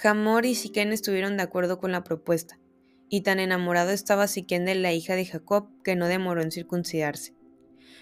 Hamor 0.03 0.47
y 0.47 0.55
Siquén 0.55 0.91
estuvieron 0.91 1.37
de 1.37 1.43
acuerdo 1.43 1.77
con 1.77 1.91
la 1.91 2.03
propuesta, 2.03 2.57
y 3.09 3.21
tan 3.21 3.39
enamorado 3.39 3.91
estaba 3.91 4.25
Siquén 4.25 4.65
de 4.65 4.73
la 4.73 4.91
hija 4.91 5.13
de 5.13 5.27
Jacob 5.27 5.69
que 5.83 5.95
no 5.95 6.07
demoró 6.07 6.41
en 6.41 6.49
circuncidarse. 6.49 7.35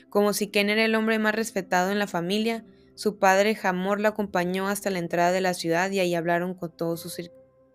Como 0.07 0.31
Siquén 0.31 0.69
era 0.69 0.85
el 0.85 0.95
hombre 0.95 1.19
más 1.19 1.35
respetado 1.35 1.91
en 1.91 1.99
la 1.99 2.07
familia, 2.07 2.63
su 2.95 3.19
padre 3.19 3.57
Hamor 3.61 3.99
lo 3.99 4.07
acompañó 4.07 4.69
hasta 4.69 4.89
la 4.89 4.99
entrada 4.99 5.33
de 5.33 5.41
la 5.41 5.53
ciudad 5.53 5.91
y 5.91 5.99
ahí 5.99 6.15
hablaron 6.15 6.53
con 6.53 6.71
todos 6.71 7.01
sus, 7.01 7.29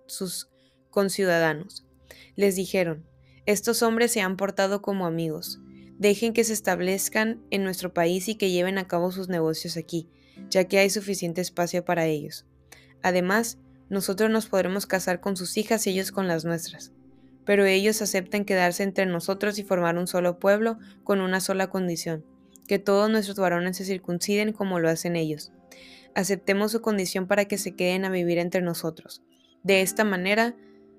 sus 0.07 0.49
conciudadanos. 0.89 1.85
Les 2.37 2.57
dijeron, 2.57 3.07
estos 3.45 3.83
hombres 3.83 4.13
se 4.13 4.23
han 4.23 4.39
portado 4.39 4.81
como 4.81 5.05
amigos. 5.05 5.61
Dejen 5.99 6.33
que 6.33 6.45
se 6.45 6.53
establezcan 6.53 7.43
en 7.51 7.65
nuestro 7.65 7.93
país 7.93 8.29
y 8.29 8.37
que 8.37 8.51
lleven 8.51 8.79
a 8.79 8.87
cabo 8.87 9.11
sus 9.11 9.29
negocios 9.29 9.77
aquí, 9.77 10.09
ya 10.49 10.65
que 10.65 10.79
hay 10.79 10.91
suficiente 10.91 11.41
espacio 11.41 11.85
para 11.85 12.07
ellos. 12.07 12.47
Además, 13.03 13.59
nosotros 13.89 14.31
nos 14.31 14.47
podremos 14.47 14.87
casar 14.87 15.21
con 15.21 15.37
sus 15.37 15.57
hijas 15.57 15.87
y 15.87 15.91
ellos 15.91 16.13
con 16.13 16.29
las 16.29 16.45
nuestras. 16.45 16.93
Pero 17.45 17.65
ellos 17.65 18.01
aceptan 18.01 18.45
quedarse 18.45 18.85
entre 18.85 19.07
nosotros 19.07 19.59
y 19.59 19.65
formar 19.65 19.97
un 19.99 20.07
solo 20.07 20.39
pueblo 20.39 20.79
con 21.03 21.21
una 21.21 21.41
sola 21.41 21.69
condición, 21.69 22.25
que 22.69 22.79
todos 22.79 23.11
nuestros 23.11 23.39
varones 23.39 23.79
se 23.79 23.85
circunciden 23.85 24.53
como 24.53 24.79
lo 24.79 24.89
hacen 24.89 25.17
ellos. 25.17 25.51
Aceptemos 26.15 26.71
su 26.71 26.81
condición 26.81 27.27
para 27.27 27.47
que 27.47 27.59
se 27.59 27.75
queden 27.75 28.05
a 28.05 28.11
vivir 28.11 28.39
entre 28.39 28.63
nosotros. 28.63 29.23
De 29.65 29.81
esta 29.81 30.05
manera, 30.05 30.55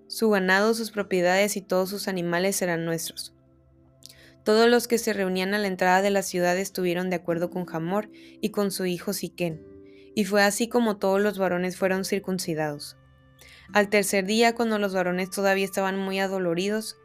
su 0.07 0.29
ganado, 0.29 0.73
sus 0.73 0.91
propiedades 0.91 1.55
y 1.55 1.61
todos 1.61 1.89
sus 1.89 2.07
animales 2.07 2.55
serán 2.55 2.83
nuestros. 2.83 3.33
Todos 4.43 4.69
los 4.69 4.87
que 4.87 4.97
se 4.97 5.13
reunían 5.13 5.53
a 5.53 5.57
la 5.57 5.67
entrada 5.67 6.01
de 6.01 6.09
la 6.09 6.23
ciudad 6.23 6.57
estuvieron 6.57 7.09
de 7.09 7.17
acuerdo 7.17 7.49
con 7.49 7.65
Hamor 7.71 8.09
y 8.41 8.49
con 8.49 8.71
su 8.71 8.85
hijo 8.85 9.13
Siquén, 9.13 9.61
y 10.15 10.25
fue 10.25 10.43
así 10.43 10.67
como 10.67 10.97
todos 10.97 11.21
los 11.21 11.37
varones 11.37 11.77
fueron 11.77 12.05
circuncidados. 12.05 12.97
Al 13.73 13.89
tercer 13.89 14.25
día, 14.25 14.55
cuando 14.55 14.79
los 14.79 14.93
varones 14.93 15.29
todavía 15.29 15.65
estaban 15.65 15.99
muy 15.99 16.19
adoloridos, 16.19 16.97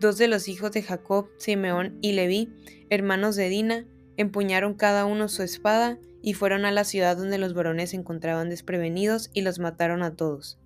dos 0.00 0.18
de 0.18 0.28
los 0.28 0.48
hijos 0.48 0.70
de 0.72 0.82
Jacob, 0.82 1.28
Simeón 1.38 1.98
y 2.00 2.12
Leví, 2.12 2.52
hermanos 2.90 3.34
de 3.36 3.48
Dina, 3.48 3.86
empuñaron 4.16 4.74
cada 4.74 5.04
uno 5.04 5.28
su 5.28 5.42
espada 5.42 5.98
y 6.22 6.34
fueron 6.34 6.64
a 6.64 6.70
la 6.70 6.84
ciudad 6.84 7.16
donde 7.16 7.38
los 7.38 7.54
varones 7.54 7.90
se 7.90 7.96
encontraban 7.96 8.48
desprevenidos 8.50 9.30
y 9.32 9.40
los 9.40 9.58
mataron 9.58 10.02
a 10.02 10.14
todos. 10.14 10.58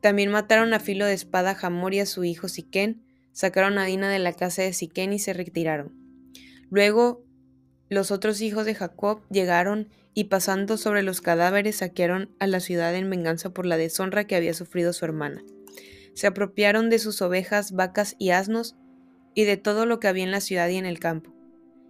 También 0.00 0.30
mataron 0.30 0.74
a 0.74 0.80
filo 0.80 1.06
de 1.06 1.14
espada 1.14 1.52
a 1.52 1.66
Hamor 1.66 1.94
y 1.94 2.00
a 2.00 2.06
su 2.06 2.24
hijo 2.24 2.48
Siquén, 2.48 3.05
sacaron 3.36 3.76
a 3.76 3.84
Dina 3.84 4.08
de 4.08 4.18
la 4.18 4.32
casa 4.32 4.62
de 4.62 4.72
Siquén 4.72 5.12
y 5.12 5.18
se 5.18 5.34
retiraron. 5.34 5.92
Luego 6.70 7.22
los 7.90 8.10
otros 8.10 8.40
hijos 8.40 8.64
de 8.64 8.74
Jacob 8.74 9.20
llegaron 9.28 9.90
y 10.14 10.24
pasando 10.24 10.78
sobre 10.78 11.02
los 11.02 11.20
cadáveres 11.20 11.76
saquearon 11.76 12.34
a 12.38 12.46
la 12.46 12.60
ciudad 12.60 12.94
en 12.94 13.10
venganza 13.10 13.50
por 13.50 13.66
la 13.66 13.76
deshonra 13.76 14.26
que 14.26 14.36
había 14.36 14.54
sufrido 14.54 14.94
su 14.94 15.04
hermana. 15.04 15.44
Se 16.14 16.26
apropiaron 16.26 16.88
de 16.88 16.98
sus 16.98 17.20
ovejas, 17.20 17.72
vacas 17.72 18.16
y 18.18 18.30
asnos 18.30 18.74
y 19.34 19.44
de 19.44 19.58
todo 19.58 19.84
lo 19.84 20.00
que 20.00 20.08
había 20.08 20.24
en 20.24 20.30
la 20.30 20.40
ciudad 20.40 20.70
y 20.70 20.76
en 20.76 20.86
el 20.86 20.98
campo. 20.98 21.34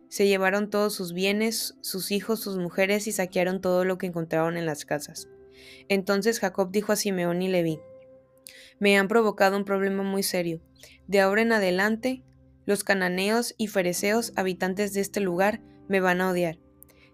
Se 0.08 0.26
llevaron 0.26 0.68
todos 0.68 0.94
sus 0.94 1.12
bienes, 1.12 1.76
sus 1.80 2.10
hijos, 2.10 2.40
sus 2.40 2.58
mujeres 2.58 3.06
y 3.06 3.12
saquearon 3.12 3.60
todo 3.60 3.84
lo 3.84 3.98
que 3.98 4.08
encontraron 4.08 4.56
en 4.56 4.66
las 4.66 4.84
casas. 4.84 5.28
Entonces 5.88 6.40
Jacob 6.40 6.72
dijo 6.72 6.90
a 6.90 6.96
Simeón 6.96 7.40
y 7.40 7.48
Leví, 7.48 7.78
me 8.78 8.98
han 8.98 9.08
provocado 9.08 9.56
un 9.56 9.64
problema 9.64 10.02
muy 10.02 10.24
serio. 10.24 10.60
De 11.06 11.20
ahora 11.20 11.42
en 11.42 11.52
adelante, 11.52 12.22
los 12.64 12.82
cananeos 12.84 13.54
y 13.58 13.68
fereceos, 13.68 14.32
habitantes 14.36 14.92
de 14.92 15.00
este 15.00 15.20
lugar, 15.20 15.60
me 15.88 16.00
van 16.00 16.20
a 16.20 16.30
odiar. 16.30 16.58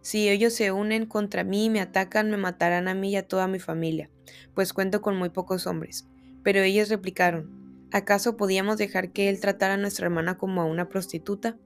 Si 0.01 0.29
ellos 0.29 0.53
se 0.55 0.73
unen 0.73 1.07
contra 1.07 1.45
mí 1.45 1.67
y 1.67 1.71
me 1.71 1.81
atacan, 1.81 2.31
me 2.31 2.37
matarán 2.37 2.89
a 2.89 2.95
mí 2.95 3.11
y 3.11 3.17
a 3.17 3.29
toda 3.29 3.47
mi 3.47 3.61
familia, 3.61 4.11
pues 4.55 4.73
cuento 4.73 5.01
con 5.01 5.17
muy 5.17 5.29
pocos 5.29 5.67
hombres. 5.67 6.09
Pero 6.43 6.61
ellos 6.61 6.89
replicaron, 6.89 7.87
¿acaso 7.93 8.37
podíamos 8.37 8.79
dejar 8.79 9.13
que 9.13 9.29
él 9.29 9.41
tratara 9.41 9.75
a 9.75 9.79
nuestra 9.79 10.07
hermana 10.07 10.39
como 10.39 10.63
a 10.63 10.65
una 10.65 10.89
prostituta? 10.89 11.57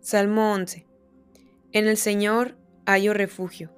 Salmo 0.00 0.52
11. 0.52 0.86
En 1.72 1.86
el 1.86 1.96
Señor 1.96 2.56
hallo 2.86 3.12
refugio. 3.12 3.72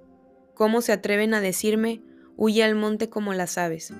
¿Cómo 0.54 0.80
se 0.80 0.92
atreven 0.92 1.34
a 1.34 1.40
decirme, 1.40 2.02
huye 2.36 2.62
al 2.62 2.74
monte 2.74 3.08
como 3.08 3.34
las 3.34 3.58
aves? 3.58 3.92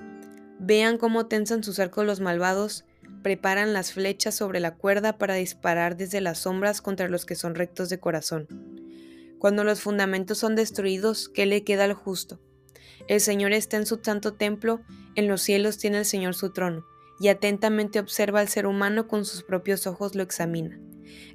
Vean 0.59 0.97
cómo 0.97 1.27
tensan 1.27 1.63
sus 1.63 1.79
arcos 1.79 2.07
los 2.07 2.21
malvados, 2.21 2.85
preparan 3.23 3.73
las 3.73 3.93
flechas 3.93 4.35
sobre 4.35 4.59
la 4.59 4.75
cuerda 4.75 5.19
para 5.19 5.35
disparar 5.35 5.97
desde 5.97 6.21
las 6.21 6.39
sombras 6.39 6.81
contra 6.81 7.09
los 7.09 7.27
que 7.27 7.35
son 7.35 7.55
rectos 7.55 7.89
de 7.91 8.01
corazón. 8.01 8.49
Cuando 9.39 9.65
los 9.65 9.81
fundamentos 9.81 10.39
son 10.39 10.57
destruidos, 10.57 11.29
¿qué 11.29 11.45
le 11.45 11.63
queda 11.63 11.85
al 11.85 11.93
justo? 11.93 12.41
El 13.07 13.21
Señor 13.21 13.53
está 13.53 13.77
en 13.77 13.85
su 13.85 14.01
santo 14.03 14.33
templo, 14.33 14.81
en 15.15 15.29
los 15.29 15.43
cielos 15.43 15.77
tiene 15.77 15.99
el 15.99 16.05
Señor 16.07 16.35
su 16.35 16.53
trono, 16.53 16.87
y 17.21 17.29
atentamente 17.29 18.01
observa 18.01 18.41
al 18.41 18.49
ser 18.49 18.67
humano 18.67 19.09
con 19.09 19.27
sus 19.27 19.43
propios 19.43 19.87
ojos 19.87 20.15
lo 20.15 20.23
examina. 20.23 20.81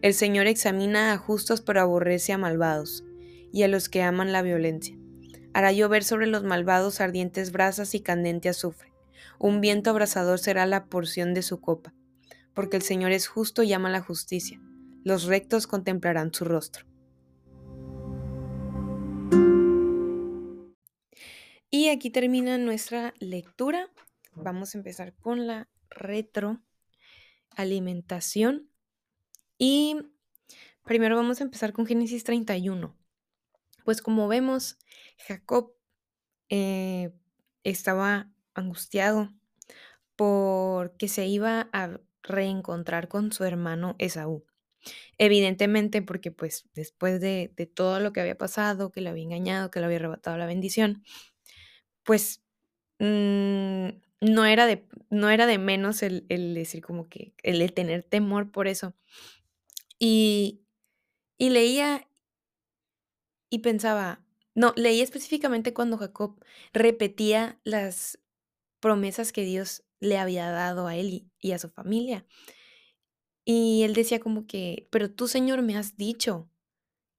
El 0.01 0.15
Señor 0.15 0.47
examina 0.47 1.13
a 1.13 1.17
justos 1.17 1.61
pero 1.61 1.79
aborrece 1.79 2.33
a 2.33 2.39
malvados, 2.39 3.03
y 3.53 3.63
a 3.63 3.67
los 3.67 3.87
que 3.87 4.01
aman 4.01 4.31
la 4.31 4.41
violencia. 4.41 4.97
Hará 5.53 5.71
llover 5.71 6.03
sobre 6.03 6.25
los 6.25 6.43
malvados 6.43 7.01
ardientes 7.01 7.51
brasas 7.51 7.93
y 7.93 7.99
candente 7.99 8.49
azufre 8.49 8.91
un 9.39 9.61
viento 9.61 9.89
abrasador 9.89 10.39
será 10.39 10.65
la 10.65 10.85
porción 10.85 11.33
de 11.33 11.41
su 11.41 11.61
copa, 11.61 11.93
porque 12.53 12.77
el 12.77 12.83
Señor 12.83 13.11
es 13.11 13.27
justo 13.27 13.63
y 13.63 13.73
ama 13.73 13.89
la 13.89 14.01
justicia. 14.01 14.59
Los 15.03 15.25
rectos 15.25 15.67
contemplarán 15.67 16.33
su 16.33 16.45
rostro. 16.45 16.85
Y 21.73 21.87
aquí 21.87 22.09
termina 22.09 22.57
nuestra 22.57 23.13
lectura. 23.19 23.89
Vamos 24.33 24.75
a 24.75 24.77
empezar 24.77 25.15
con 25.15 25.47
la 25.47 25.69
retroalimentación. 25.89 28.69
Y 29.57 29.95
primero 30.83 31.15
vamos 31.15 31.39
a 31.39 31.45
empezar 31.45 31.71
con 31.71 31.85
Génesis 31.85 32.25
31. 32.25 32.93
Pues 33.85 34.01
como 34.01 34.27
vemos, 34.27 34.79
Jacob 35.17 35.71
eh, 36.49 37.13
estaba 37.63 38.29
angustiado 38.53 39.29
porque 40.15 41.07
se 41.07 41.25
iba 41.25 41.69
a 41.73 41.99
reencontrar 42.23 43.07
con 43.07 43.31
su 43.31 43.43
hermano 43.43 43.95
Esaú. 43.97 44.45
Evidentemente 45.17 46.01
porque 46.01 46.31
pues 46.31 46.65
después 46.73 47.19
de, 47.21 47.51
todo 47.73 47.99
lo 47.99 48.13
que 48.13 48.21
había 48.21 48.37
pasado, 48.37 48.91
que 48.91 49.01
le 49.01 49.09
había 49.09 49.23
engañado, 49.23 49.71
que 49.71 49.79
le 49.79 49.85
había 49.85 49.97
arrebatado 49.97 50.37
la 50.37 50.45
bendición, 50.45 51.03
pues 52.03 52.43
mm, 52.99 53.89
no, 54.21 54.45
era 54.45 54.65
de, 54.65 54.85
no 55.09 55.29
era 55.29 55.45
de 55.45 55.57
menos 55.57 56.03
el, 56.03 56.25
decir 56.27 56.83
como 56.83 57.09
que 57.09 57.33
el, 57.43 57.73
tener 57.73 58.03
temor 58.03 58.51
por 58.51 58.67
eso. 58.67 58.95
Y, 59.99 60.61
y 61.37 61.49
leía 61.49 62.07
y 63.51 63.59
pensaba, 63.59 64.23
no, 64.55 64.73
leía 64.75 65.03
específicamente 65.03 65.73
cuando 65.73 65.97
Jacob 65.97 66.43
repetía 66.73 67.59
las 67.63 68.17
promesas 68.81 69.31
que 69.31 69.43
Dios 69.45 69.85
le 70.01 70.17
había 70.17 70.49
dado 70.51 70.87
a 70.87 70.97
él 70.97 71.29
y, 71.39 71.51
a 71.51 71.59
su 71.59 71.69
familia. 71.69 72.25
Y 73.45 73.83
él 73.83 73.93
decía 73.93 74.19
como 74.19 74.45
que, 74.47 74.87
pero 74.91 75.09
tú 75.09 75.27
Señor 75.27 75.61
me 75.61 75.77
has 75.77 75.95
dicho 75.95 76.49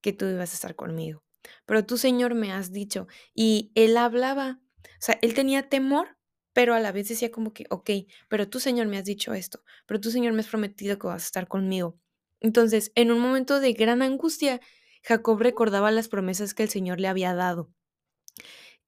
que 0.02 0.12
tú 0.12 0.26
ibas 0.26 0.52
a 0.52 0.54
estar 0.54 0.76
conmigo, 0.76 1.25
pero 1.64 1.87
tú 1.87 1.97
Señor 1.97 2.35
me 2.35 2.52
has 2.52 2.73
dicho. 2.73 3.07
Y 3.35 3.73
él 3.75 3.97
hablaba, 3.97 4.61
o 4.85 4.88
sea, 5.00 5.19
él 5.23 5.35
tenía 5.35 5.69
temor, 5.69 6.19
pero 6.52 6.75
a 6.75 6.81
la 6.81 6.92
vez 6.92 7.09
decía 7.09 7.31
como 7.31 7.54
que, 7.54 7.64
ok, 7.71 7.90
pero 8.28 8.49
tú 8.49 8.61
Señor 8.61 8.88
me 8.88 8.99
has 8.99 9.04
dicho 9.04 9.33
esto, 9.33 9.62
pero 9.87 10.00
tú 10.00 10.11
Señor 10.11 10.33
me 10.35 10.40
has 10.40 10.49
prometido 10.49 10.99
que 10.99 11.07
vas 11.07 11.23
a 11.23 11.26
estar 11.26 11.49
conmigo. 11.49 11.99
Entonces, 12.40 12.92
en 12.97 13.12
un 13.12 13.21
momento 13.21 13.61
de 13.61 13.73
gran 13.73 14.02
angustia, 14.02 14.61
Jacob 15.04 15.40
recordaba 15.40 15.90
las 15.90 16.09
promesas 16.09 16.54
que 16.54 16.64
el 16.64 16.69
Señor 16.69 17.00
le 17.00 17.09
había 17.09 17.35
dado. 17.35 17.73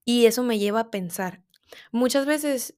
Y 0.05 0.27
eso 0.27 0.43
me 0.43 0.59
lleva 0.59 0.81
a 0.81 0.91
pensar, 0.91 1.43
Muchas 1.93 2.27
veces 2.27 2.77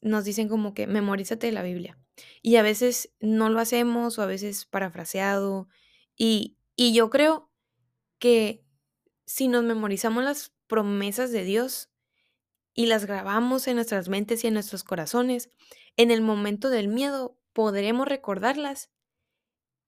nos 0.00 0.24
dicen 0.24 0.48
como 0.48 0.74
que 0.74 0.86
memorízate 0.86 1.52
la 1.52 1.62
Biblia 1.62 1.98
y 2.42 2.56
a 2.56 2.62
veces 2.62 3.12
no 3.20 3.48
lo 3.48 3.60
hacemos 3.60 4.18
o 4.18 4.22
a 4.22 4.26
veces 4.26 4.66
parafraseado 4.66 5.68
y, 6.16 6.56
y 6.76 6.92
yo 6.92 7.08
creo 7.10 7.50
que 8.18 8.64
si 9.26 9.48
nos 9.48 9.64
memorizamos 9.64 10.24
las 10.24 10.52
promesas 10.66 11.30
de 11.32 11.44
Dios 11.44 11.90
y 12.74 12.86
las 12.86 13.06
grabamos 13.06 13.66
en 13.68 13.76
nuestras 13.76 14.08
mentes 14.08 14.44
y 14.44 14.48
en 14.48 14.54
nuestros 14.54 14.84
corazones, 14.84 15.50
en 15.96 16.10
el 16.10 16.22
momento 16.22 16.70
del 16.70 16.88
miedo 16.88 17.38
podremos 17.52 18.08
recordarlas 18.08 18.90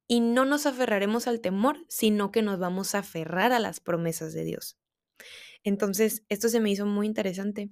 y 0.07 0.21
no 0.21 0.45
nos 0.45 0.67
aferraremos 0.67 1.27
al 1.27 1.41
temor, 1.41 1.85
sino 1.89 2.31
que 2.31 2.43
nos 2.43 2.59
vamos 2.59 2.95
a 2.95 2.99
aferrar 2.99 3.53
a 3.53 3.59
las 3.59 3.81
promesas 3.81 4.35
de 4.35 4.45
Dios. 4.45 4.79
Entonces, 5.63 6.25
esto 6.29 6.49
se 6.49 6.61
me 6.61 6.71
hizo 6.71 6.85
muy 6.85 7.07
interesante 7.07 7.71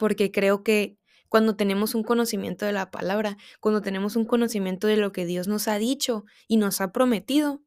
porque 0.00 0.32
creo 0.32 0.64
que 0.64 0.96
cuando 1.28 1.56
tenemos 1.56 1.94
un 1.94 2.02
conocimiento 2.02 2.64
de 2.64 2.72
la 2.72 2.90
palabra, 2.90 3.36
cuando 3.60 3.82
tenemos 3.82 4.16
un 4.16 4.24
conocimiento 4.24 4.86
de 4.86 4.96
lo 4.96 5.12
que 5.12 5.26
Dios 5.26 5.46
nos 5.46 5.68
ha 5.68 5.76
dicho 5.76 6.24
y 6.48 6.56
nos 6.56 6.80
ha 6.80 6.90
prometido, 6.90 7.62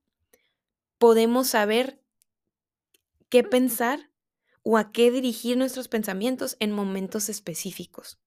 podemos 0.97 1.47
saber 1.47 2.01
qué 3.29 3.43
pensar 3.43 4.09
o 4.63 4.79
a 4.79 4.91
qué 4.91 5.11
dirigir 5.11 5.57
nuestros 5.57 5.87
pensamientos 5.89 6.57
en 6.59 6.71
momentos 6.71 7.29
específicos. 7.29 8.19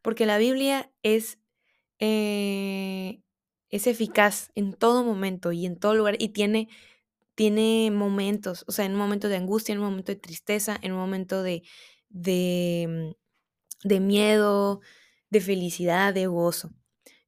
Porque 0.00 0.26
la 0.26 0.38
Biblia 0.38 0.92
es, 1.02 1.40
eh, 1.98 3.20
es 3.68 3.88
eficaz 3.88 4.52
en 4.54 4.74
todo 4.74 5.02
momento 5.02 5.50
y 5.50 5.66
en 5.66 5.76
todo 5.76 5.96
lugar 5.96 6.14
y 6.20 6.28
tiene, 6.28 6.68
tiene 7.34 7.90
momentos, 7.90 8.64
o 8.68 8.72
sea, 8.72 8.84
en 8.84 8.92
un 8.92 8.98
momento 8.98 9.28
de 9.28 9.36
angustia, 9.36 9.72
en 9.72 9.80
un 9.80 9.86
momento 9.86 10.12
de 10.12 10.20
tristeza, 10.20 10.78
en 10.80 10.92
un 10.92 10.98
momento 10.98 11.42
de, 11.42 11.64
de, 12.10 13.14
mm, 13.16 13.20
de 13.82 14.00
miedo, 14.00 14.80
de 15.30 15.40
felicidad, 15.40 16.14
de 16.14 16.26
gozo. 16.26 16.72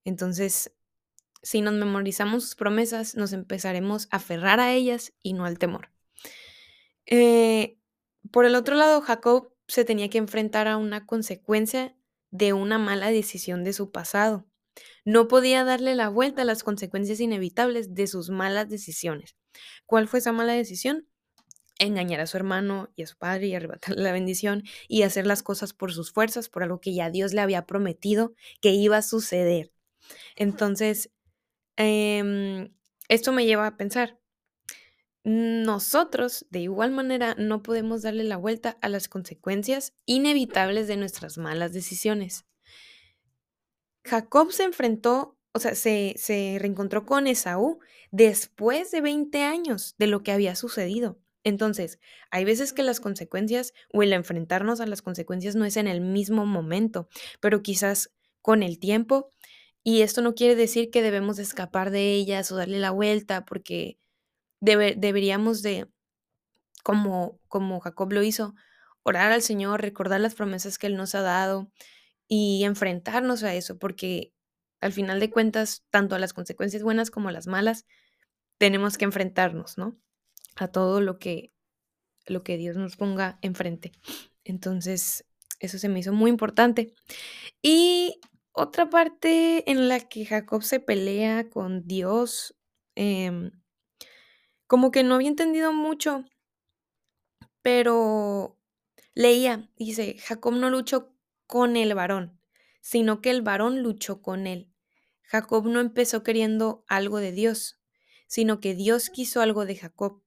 Entonces, 0.05 0.73
si 1.43 1.61
nos 1.61 1.75
memorizamos 1.75 2.45
sus 2.45 2.55
promesas, 2.55 3.17
nos 3.17 3.33
empezaremos 3.33 4.09
a 4.11 4.17
aferrar 4.17 4.61
a 4.61 4.73
ellas 4.73 5.13
y 5.23 5.33
no 5.33 5.45
al 5.45 5.59
temor. 5.59 5.91
Eh, 7.07 7.79
por 8.31 8.45
el 8.45 8.55
otro 8.55 8.77
lado, 8.77 9.01
Jacob 9.01 9.53
se 9.67 9.85
tenía 9.85 10.09
que 10.09 10.19
enfrentar 10.19 10.69
a 10.69 10.77
una 10.77 11.07
consecuencia 11.07 11.97
de 12.31 12.53
una 12.53 12.79
mala 12.79 13.11
decisión 13.11 13.65
de 13.65 13.73
su 13.73 13.91
pasado. 13.91 14.47
No 15.05 15.29
podía 15.29 15.65
darle 15.65 15.95
la 15.95 16.09
vuelta 16.09 16.43
a 16.43 16.47
las 16.47 16.63
consecuencias 16.63 17.21
inevitables 17.21 17.95
de 17.95 18.07
sus 18.07 18.31
malas 18.31 18.69
decisiones. 18.69 19.37
¿Cuál 19.87 20.09
fue 20.09 20.21
esa 20.21 20.33
mala 20.33 20.53
decisión? 20.53 21.07
Engañar 21.83 22.21
a 22.21 22.27
su 22.27 22.37
hermano 22.37 22.91
y 22.95 23.03
a 23.03 23.07
su 23.07 23.17
padre 23.17 23.49
y 23.49 23.55
arrebatarle 23.55 24.03
la 24.03 24.13
bendición 24.13 24.63
y 24.89 25.03
hacer 25.03 25.27
las 25.27 25.43
cosas 25.43 25.73
por 25.73 25.93
sus 25.93 26.13
fuerzas, 26.13 26.49
por 26.49 26.63
algo 26.63 26.81
que 26.81 26.95
ya 26.95 27.11
Dios 27.11 27.33
le 27.33 27.41
había 27.41 27.67
prometido 27.67 28.35
que 28.61 28.71
iba 28.71 28.99
a 28.99 29.03
suceder. 29.03 29.73
Entonces, 30.37 31.11
em, 31.77 32.73
esto 33.09 33.33
me 33.33 33.47
lleva 33.47 33.67
a 33.67 33.77
pensar, 33.77 34.19
nosotros, 35.25 36.47
de 36.51 36.61
igual 36.61 36.91
manera, 36.91 37.37
no 37.39 37.63
podemos 37.63 38.03
darle 38.03 38.25
la 38.25 38.37
vuelta 38.37 38.77
a 38.81 38.89
las 38.89 39.09
consecuencias 39.09 39.95
inevitables 40.05 40.89
de 40.89 40.97
nuestras 40.97 41.39
malas 41.39 41.73
decisiones. 41.73 42.45
Jacob 44.05 44.51
se 44.51 44.65
enfrentó, 44.65 45.39
o 45.53 45.61
sea, 45.61 45.77
se, 45.77 46.15
se 46.17 46.57
reencontró 46.59 47.07
con 47.07 47.29
Esaú 47.29 47.79
después 48.11 48.91
de 48.91 49.01
20 49.01 49.43
años 49.43 49.95
de 49.97 50.09
lo 50.09 50.25
que 50.25 50.33
había 50.33 50.57
sucedido. 50.57 51.21
Entonces, 51.45 51.99
hay 52.31 52.45
veces 52.45 52.73
que 52.73 52.83
las 52.83 53.01
consecuencias 53.01 53.73
o 53.93 54.03
el 54.03 54.13
enfrentarnos 54.13 54.81
a 54.81 54.87
las 54.87 55.03
consecuencias 55.03 55.57
no 55.57 55.65
es 55.65 55.77
en 55.77 55.89
el 55.89 56.01
mismo 56.01 56.47
momento, 56.47 57.09
pero 57.41 57.63
quizás 57.63 58.13
con 58.41 58.63
el 58.63 58.79
tiempo. 58.79 59.31
Y 59.85 60.03
esto 60.03 60.23
no 60.23 60.35
quiere 60.35 60.55
decir 60.57 60.91
que 60.91 61.03
debemos 61.03 61.39
escapar 61.39 61.91
de 61.91 62.13
ellas 62.13 62.53
o 62.53 62.57
darle 62.57 62.79
la 62.79 62.93
vuelta, 62.93 63.45
porque 63.45 63.99
deberíamos 64.61 65.63
de, 65.63 65.89
como, 66.85 67.41
como 67.49 67.81
Jacob 67.81 68.13
lo 68.13 68.23
hizo, 68.23 68.55
orar 69.03 69.33
al 69.33 69.43
Señor, 69.43 69.81
recordar 69.83 70.21
las 70.21 70.35
promesas 70.35 70.79
que 70.79 70.87
Él 70.87 70.97
nos 70.97 71.15
ha 71.15 71.23
dado 71.23 71.71
y 72.29 72.65
enfrentarnos 72.65 73.43
a 73.43 73.55
eso, 73.55 73.79
porque 73.79 74.33
al 74.81 74.93
final 74.93 75.21
de 75.21 75.31
cuentas, 75.31 75.85
tanto 75.91 76.15
a 76.15 76.19
las 76.19 76.33
consecuencias 76.33 76.83
buenas 76.83 77.11
como 77.11 77.29
a 77.29 77.33
las 77.33 77.47
malas, 77.47 77.87
tenemos 78.59 78.99
que 78.99 79.05
enfrentarnos, 79.05 79.79
¿no? 79.79 79.97
A 80.57 80.69
todo 80.69 81.01
lo 81.01 81.19
que, 81.19 81.53
lo 82.27 82.43
que 82.43 82.57
Dios 82.57 82.77
nos 82.77 82.97
ponga 82.97 83.39
enfrente. 83.43 83.93
Entonces, 84.45 85.25
eso 85.61 85.79
se 85.79 85.89
me 85.89 86.01
hizo 86.01 86.13
muy 86.13 86.31
importante. 86.31 86.95
Y 87.63 88.21
otra 88.53 88.91
parte 88.91 89.71
en 89.71 89.89
la 89.89 90.01
que 90.01 90.27
Jacob 90.27 90.63
se 90.63 90.81
pelea 90.81 91.49
con 91.49 91.87
Dios, 91.87 92.55
eh, 92.97 93.51
como 94.67 94.91
que 94.91 95.03
no 95.03 95.17
había 95.17 95.29
entendido 95.29 95.73
mucho, 95.73 96.25
pero 97.63 98.59
leía, 99.15 99.71
dice, 99.77 100.17
Jacob 100.19 100.55
no 100.55 100.71
luchó 100.71 101.15
con 101.47 101.77
el 101.77 101.95
varón, 101.95 102.41
sino 102.81 103.21
que 103.21 103.31
el 103.31 103.43
varón 103.43 103.83
luchó 103.83 104.23
con 104.23 104.47
él. 104.47 104.71
Jacob 105.23 105.67
no 105.67 105.81
empezó 105.81 106.23
queriendo 106.23 106.85
algo 106.89 107.19
de 107.19 107.33
Dios, 107.33 107.81
sino 108.27 108.61
que 108.61 108.75
Dios 108.75 109.11
quiso 109.11 109.41
algo 109.41 109.65
de 109.65 109.77
Jacob. 109.77 110.23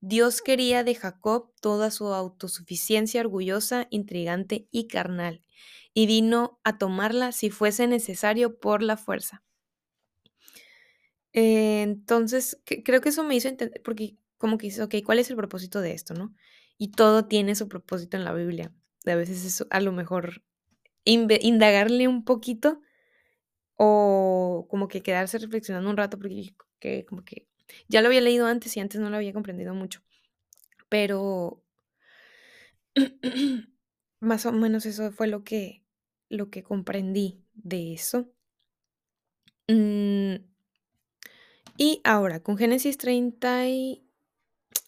Dios 0.00 0.40
quería 0.40 0.82
de 0.84 0.94
Jacob 0.94 1.52
toda 1.60 1.90
su 1.90 2.06
autosuficiencia 2.06 3.20
orgullosa, 3.20 3.86
intrigante 3.90 4.66
y 4.70 4.86
carnal, 4.88 5.42
y 5.92 6.06
vino 6.06 6.58
a 6.64 6.78
tomarla 6.78 7.32
si 7.32 7.50
fuese 7.50 7.86
necesario 7.86 8.58
por 8.58 8.82
la 8.82 8.96
fuerza. 8.96 9.42
Eh, 11.32 11.82
entonces, 11.82 12.60
creo 12.84 13.00
que 13.00 13.10
eso 13.10 13.24
me 13.24 13.36
hizo 13.36 13.48
entender, 13.48 13.82
porque 13.84 14.16
como 14.38 14.58
que 14.58 14.82
ok, 14.82 14.96
¿cuál 15.04 15.18
es 15.18 15.30
el 15.30 15.36
propósito 15.36 15.80
de 15.80 15.92
esto, 15.92 16.14
no? 16.14 16.34
Y 16.78 16.92
todo 16.92 17.26
tiene 17.26 17.54
su 17.54 17.68
propósito 17.68 18.16
en 18.16 18.24
la 18.24 18.32
Biblia. 18.32 18.72
A 19.06 19.14
veces 19.14 19.44
es 19.44 19.66
a 19.70 19.80
lo 19.80 19.92
mejor 19.92 20.42
indagarle 21.04 22.08
un 22.08 22.24
poquito 22.24 22.80
o 23.76 24.66
como 24.70 24.88
que 24.88 25.02
quedarse 25.02 25.38
reflexionando 25.38 25.90
un 25.90 25.96
rato 25.96 26.18
porque 26.18 26.54
que, 26.80 27.04
como 27.06 27.24
que 27.24 27.49
ya 27.88 28.02
lo 28.02 28.08
había 28.08 28.20
leído 28.20 28.46
antes 28.46 28.76
y 28.76 28.80
antes 28.80 29.00
no 29.00 29.10
lo 29.10 29.16
había 29.16 29.32
comprendido 29.32 29.74
mucho. 29.74 30.02
Pero 30.88 31.62
más 34.20 34.46
o 34.46 34.52
menos 34.52 34.86
eso 34.86 35.12
fue 35.12 35.28
lo 35.28 35.44
que, 35.44 35.84
lo 36.28 36.50
que 36.50 36.62
comprendí 36.62 37.44
de 37.54 37.94
eso. 37.94 38.32
Mm, 39.68 40.36
y 41.76 42.00
ahora, 42.04 42.42
con 42.42 42.58
Génesis 42.58 42.98
30 42.98 43.68
y... 43.68 44.06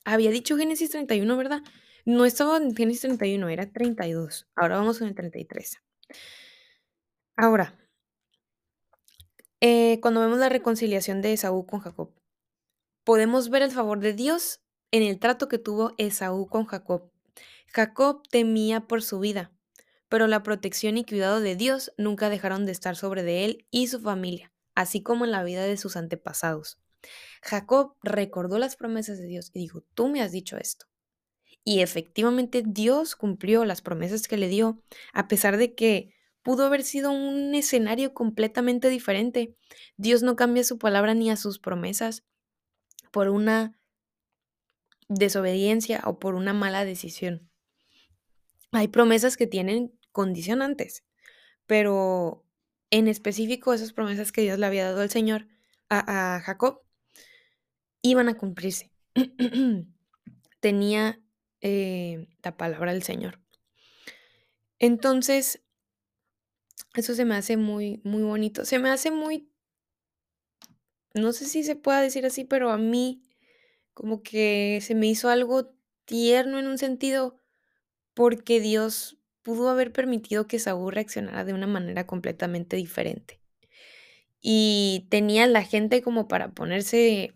Había 0.05 0.31
dicho 0.31 0.57
Génesis 0.57 0.91
31, 0.91 1.37
¿verdad? 1.37 1.63
No 2.05 2.25
estaba 2.25 2.57
en 2.57 2.75
Génesis 2.75 3.03
31, 3.03 3.49
era 3.49 3.71
32. 3.71 4.49
Ahora 4.57 4.77
vamos 4.79 4.99
con 4.99 5.09
el 5.09 5.15
33. 5.15 5.81
Ahora, 7.37 7.75
eh, 9.61 10.01
cuando 10.01 10.21
vemos 10.21 10.39
la 10.39 10.49
reconciliación 10.49 11.23
de 11.23 11.33
Esaú 11.35 11.65
con 11.67 11.81
Jacob, 11.81 12.13
podemos 13.05 13.51
ver 13.51 13.63
el 13.63 13.71
favor 13.71 14.01
de 14.01 14.13
Dios 14.13 14.61
en 14.91 15.03
el 15.03 15.19
trato 15.19 15.49
que 15.49 15.59
tuvo 15.59 15.93
Esaú 15.99 16.47
con 16.47 16.67
Jacob. 16.67 17.11
Jacob 17.67 18.23
temía 18.31 18.83
por 18.83 19.03
su 19.03 19.19
vida, 19.19 19.51
pero 20.09 20.27
la 20.27 20.43
protección 20.43 20.99
y 20.99 21.05
cuidado 21.05 21.41
de 21.41 21.57
Dios 21.57 21.93
nunca 21.97 22.29
dejaron 22.29 22.67
de 22.67 22.73
estar 22.73 22.97
sobre 22.97 23.23
de 23.23 23.45
él 23.45 23.67
y 23.71 23.87
su 23.87 24.01
familia, 24.01 24.53
así 24.75 25.03
como 25.03 25.25
en 25.25 25.33
la 25.33 25.43
vida 25.43 25.65
de 25.65 25.77
sus 25.77 25.97
antepasados. 25.97 26.79
Jacob 27.43 27.97
recordó 28.03 28.59
las 28.59 28.77
promesas 28.77 29.19
de 29.19 29.27
Dios 29.27 29.51
y 29.55 29.59
dijo, 29.59 29.83
tú 29.95 30.09
me 30.09 30.21
has 30.21 30.31
dicho 30.31 30.57
esto. 30.59 30.87
Y 31.65 31.81
efectivamente 31.81 32.63
Dios 32.65 33.17
cumplió 33.17 33.65
las 33.65 33.83
promesas 33.83 34.29
que 34.29 34.37
le 34.37 34.49
dio, 34.49 34.83
a 35.13 35.29
pesar 35.29 35.57
de 35.57 35.75
que 35.75 36.15
pudo 36.43 36.67
haber 36.67 36.83
sido 36.83 37.11
un 37.13 37.55
escenario 37.55 38.15
completamente 38.15 38.89
diferente. 38.89 39.57
Dios 39.97 40.23
no 40.23 40.37
cambia 40.37 40.65
su 40.65 40.79
palabra 40.79 41.15
ni 41.15 41.31
a 41.31 41.37
sus 41.37 41.59
promesas 41.59 42.25
por 43.13 43.29
una 43.29 43.79
desobediencia 45.09 46.03
o 46.05 46.19
por 46.19 46.35
una 46.35 46.53
mala 46.53 46.85
decisión. 46.85 47.49
Hay 48.73 48.89
promesas 48.89 49.37
que 49.37 49.47
tienen 49.47 49.93
condicionantes, 50.11 51.05
pero 51.67 52.45
en 52.91 53.07
específico 53.07 53.73
esas 53.73 53.93
promesas 53.93 54.33
que 54.33 54.43
Dios 54.43 54.59
le 54.59 54.67
había 54.67 54.87
dado 54.87 55.03
al 55.03 55.11
Señor, 55.11 55.47
a, 55.89 56.41
Jacob, 56.43 56.81
iban 58.01 58.29
a 58.29 58.37
cumplirse. 58.37 58.91
Tenía 60.61 61.21
eh, 61.61 62.29
la 62.43 62.57
palabra 62.57 62.93
del 62.93 63.03
Señor. 63.03 63.41
Entonces, 64.79 65.63
eso 66.95 67.15
se 67.15 67.25
me 67.27 67.35
hace 67.35 67.57
muy, 67.57 68.01
muy 68.05 68.23
bonito. 68.23 68.65
Se 68.65 68.79
me 68.79 68.91
hace 68.91 69.11
muy, 69.11 69.52
no 71.15 71.33
sé 71.33 71.47
si 71.47 71.63
se 71.65 71.77
pueda 71.77 72.01
decir 72.01 72.27
así, 72.27 72.45
pero 72.45 72.71
a 72.71 72.79
mí 72.79 73.23
como 73.95 74.23
que 74.23 74.81
se 74.83 74.95
me 74.95 75.07
hizo 75.07 75.29
algo 75.29 75.75
tierno 76.05 76.59
en 76.59 76.67
un 76.67 76.79
sentido 76.79 77.39
porque 78.15 78.61
Dios 78.61 79.19
pudo 79.43 79.69
haber 79.71 79.93
permitido 79.93 80.47
que 80.47 80.59
Saúl 80.59 80.93
reaccionara 80.93 81.45
de 81.45 81.53
una 81.53 81.67
manera 81.67 82.07
completamente 82.07 82.77
diferente. 82.77 83.41
Y 84.41 85.07
tenía 85.11 85.47
la 85.47 85.63
gente 85.63 86.03
como 86.03 86.29
para 86.29 86.53
ponerse 86.53 87.35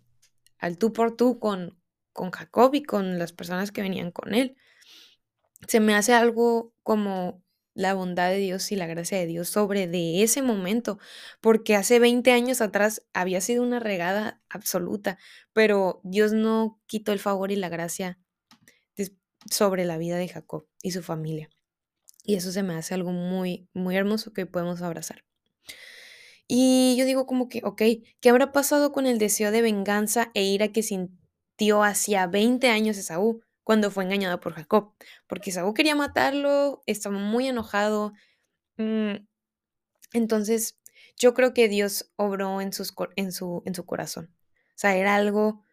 al 0.59 0.79
tú 0.79 0.93
por 0.93 1.17
tú 1.17 1.39
con, 1.39 1.79
con 2.13 2.31
Jacob 2.31 2.75
y 2.75 2.83
con 2.83 3.19
las 3.19 3.33
personas 3.33 3.71
que 3.73 3.83
venían 3.83 4.11
con 4.11 4.35
él. 4.35 4.57
Se 5.69 5.81
me 5.81 5.95
hace 5.95 6.13
algo 6.13 6.73
como 6.83 7.43
la 7.77 7.93
bondad 7.93 8.31
de 8.31 8.39
Dios 8.39 8.73
y 8.73 8.77
la 8.77 8.87
gracia 8.87 9.19
de 9.19 9.27
Dios 9.27 9.51
sobre 9.51 9.87
de 9.87 10.23
ese 10.23 10.41
momento, 10.41 10.99
porque 11.43 11.77
hace 11.77 11.99
20 11.99 12.33
años 12.33 12.63
atrás 12.63 13.03
había 13.13 13.43
sido 13.43 13.63
una 13.63 13.79
regada 13.79 14.43
absoluta, 14.49 15.19
pero 15.53 16.01
Dios 16.03 16.33
no 16.33 16.81
quitó 16.87 17.13
el 17.13 17.19
favor 17.19 17.53
y 17.53 17.57
la 17.57 17.69
gracia 17.69 18.19
sobre 19.51 19.85
la 19.85 19.99
vida 19.99 20.17
de 20.17 20.27
Jacob 20.27 20.67
y 20.83 20.91
su 20.93 21.03
familia. 21.03 21.51
Y 22.25 22.35
eso 22.35 22.51
se 22.51 22.63
me 22.63 22.75
hace 22.75 22.95
algo 22.95 23.13
muy, 23.13 23.69
muy 23.75 23.95
hermoso 23.95 24.33
que 24.33 24.47
podemos 24.47 24.81
abrazar. 24.83 25.25
Y 26.49 26.97
yo 26.99 27.05
digo 27.05 27.27
como 27.27 27.49
que, 27.49 27.61
ok, 27.63 27.83
¿qué 28.21 28.29
habrá 28.31 28.53
pasado 28.53 28.91
con 28.91 29.07
el 29.07 29.19
deseo 29.19 29.51
de 29.53 29.63
venganza 29.63 30.31
e 30.35 30.45
ira 30.45 30.69
que 30.69 30.83
sintió 30.83 31.83
hacia 31.83 32.27
20 32.27 32.69
años 32.69 32.97
Esaú 32.97 33.43
cuando 33.67 33.91
fue 33.91 34.05
engañado 34.05 34.39
por 34.39 34.53
Jacob? 34.55 34.95
Porque 35.27 35.51
Esaú 35.51 35.75
quería 35.75 35.97
matarlo, 35.97 36.85
estaba 36.87 37.19
muy 37.19 37.49
enojado. 37.49 38.13
Mm, 38.77 39.27
entonces, 40.13 40.79
yo 41.17 41.35
creo 41.35 41.53
que 41.53 41.69
Dios 41.69 42.13
obró 42.15 42.61
en, 42.61 42.73
su, 42.73 42.87
en 43.17 43.75
su 43.75 43.85
corazón. 43.85 44.33
O 44.69 44.79
sea, 44.79 44.95
era 44.95 45.17
algo, 45.17 45.65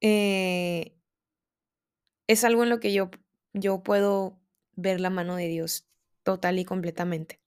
eh, 0.00 0.96
es 2.26 2.42
algo 2.42 2.64
en 2.64 2.70
lo 2.70 2.80
que 2.80 2.92
yo, 2.92 3.12
yo 3.52 3.84
puedo 3.84 4.40
ver 4.72 4.98
la 5.00 5.10
mano 5.10 5.36
de 5.36 5.46
Dios 5.46 5.88
total 6.24 6.58
y 6.58 6.64
completamente. 6.64 7.40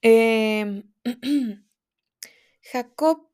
Em, 0.00 0.92
Jacob 2.62 3.28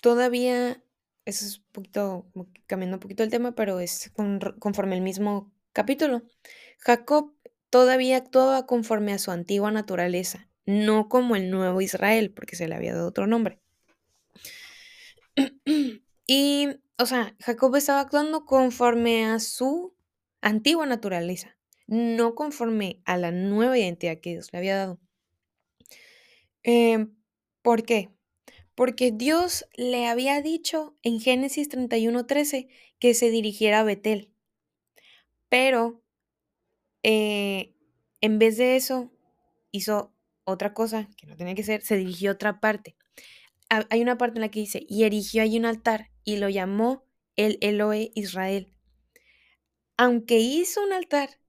todavía, 0.00 0.84
eso 1.24 1.46
es 1.46 1.58
un 1.58 1.64
poquito, 1.72 2.26
cambiando 2.66 2.96
un 2.96 3.00
poquito 3.00 3.22
el 3.22 3.30
tema, 3.30 3.54
pero 3.54 3.80
es 3.80 4.12
conforme 4.58 4.96
el 4.96 5.02
mismo 5.02 5.52
capítulo. 5.72 6.22
Jacob 6.78 7.34
todavía 7.70 8.16
actuaba 8.16 8.66
conforme 8.66 9.12
a 9.12 9.18
su 9.18 9.30
antigua 9.30 9.70
naturaleza, 9.70 10.48
no 10.66 11.08
como 11.08 11.36
el 11.36 11.50
nuevo 11.50 11.80
Israel, 11.80 12.32
porque 12.32 12.56
se 12.56 12.68
le 12.68 12.74
había 12.74 12.94
dado 12.94 13.08
otro 13.08 13.26
nombre. 13.26 13.60
y, 16.26 16.68
o 16.98 17.06
sea, 17.06 17.36
Jacob 17.40 17.74
estaba 17.76 18.00
actuando 18.00 18.44
conforme 18.44 19.24
a 19.26 19.38
su 19.38 19.94
antigua 20.40 20.86
naturaleza, 20.86 21.56
no 21.86 22.34
conforme 22.34 23.00
a 23.04 23.16
la 23.16 23.30
nueva 23.30 23.78
identidad 23.78 24.18
que 24.20 24.30
Dios 24.30 24.52
le 24.52 24.58
había 24.58 24.76
dado. 24.76 25.00
Em, 26.62 27.14
¿Por 27.62 27.84
qué? 27.84 28.10
Porque 28.74 29.12
Dios 29.12 29.66
le 29.76 30.06
había 30.06 30.40
dicho 30.40 30.96
en 31.02 31.20
Génesis 31.20 31.68
31:13 31.68 32.68
que 32.98 33.14
se 33.14 33.30
dirigiera 33.30 33.80
a 33.80 33.84
Betel. 33.84 34.30
Pero 35.48 36.02
eh, 37.02 37.74
en 38.20 38.38
vez 38.38 38.56
de 38.56 38.76
eso, 38.76 39.10
hizo 39.70 40.14
otra 40.44 40.72
cosa 40.74 41.08
que 41.16 41.26
no 41.26 41.36
tenía 41.36 41.54
que 41.54 41.64
ser, 41.64 41.82
se 41.82 41.96
dirigió 41.96 42.30
a 42.30 42.34
otra 42.34 42.60
parte. 42.60 42.96
Hay 43.68 44.02
una 44.02 44.18
parte 44.18 44.38
en 44.38 44.42
la 44.42 44.50
que 44.50 44.60
dice, 44.60 44.84
y 44.86 45.04
erigió 45.04 45.42
ahí 45.42 45.58
un 45.58 45.64
altar 45.64 46.10
y 46.24 46.36
lo 46.36 46.48
llamó 46.50 47.04
el 47.36 47.58
Eloe 47.62 48.12
Israel. 48.14 48.68
Aunque 49.96 50.38
hizo 50.38 50.82
un 50.82 50.92
altar, 50.92 51.40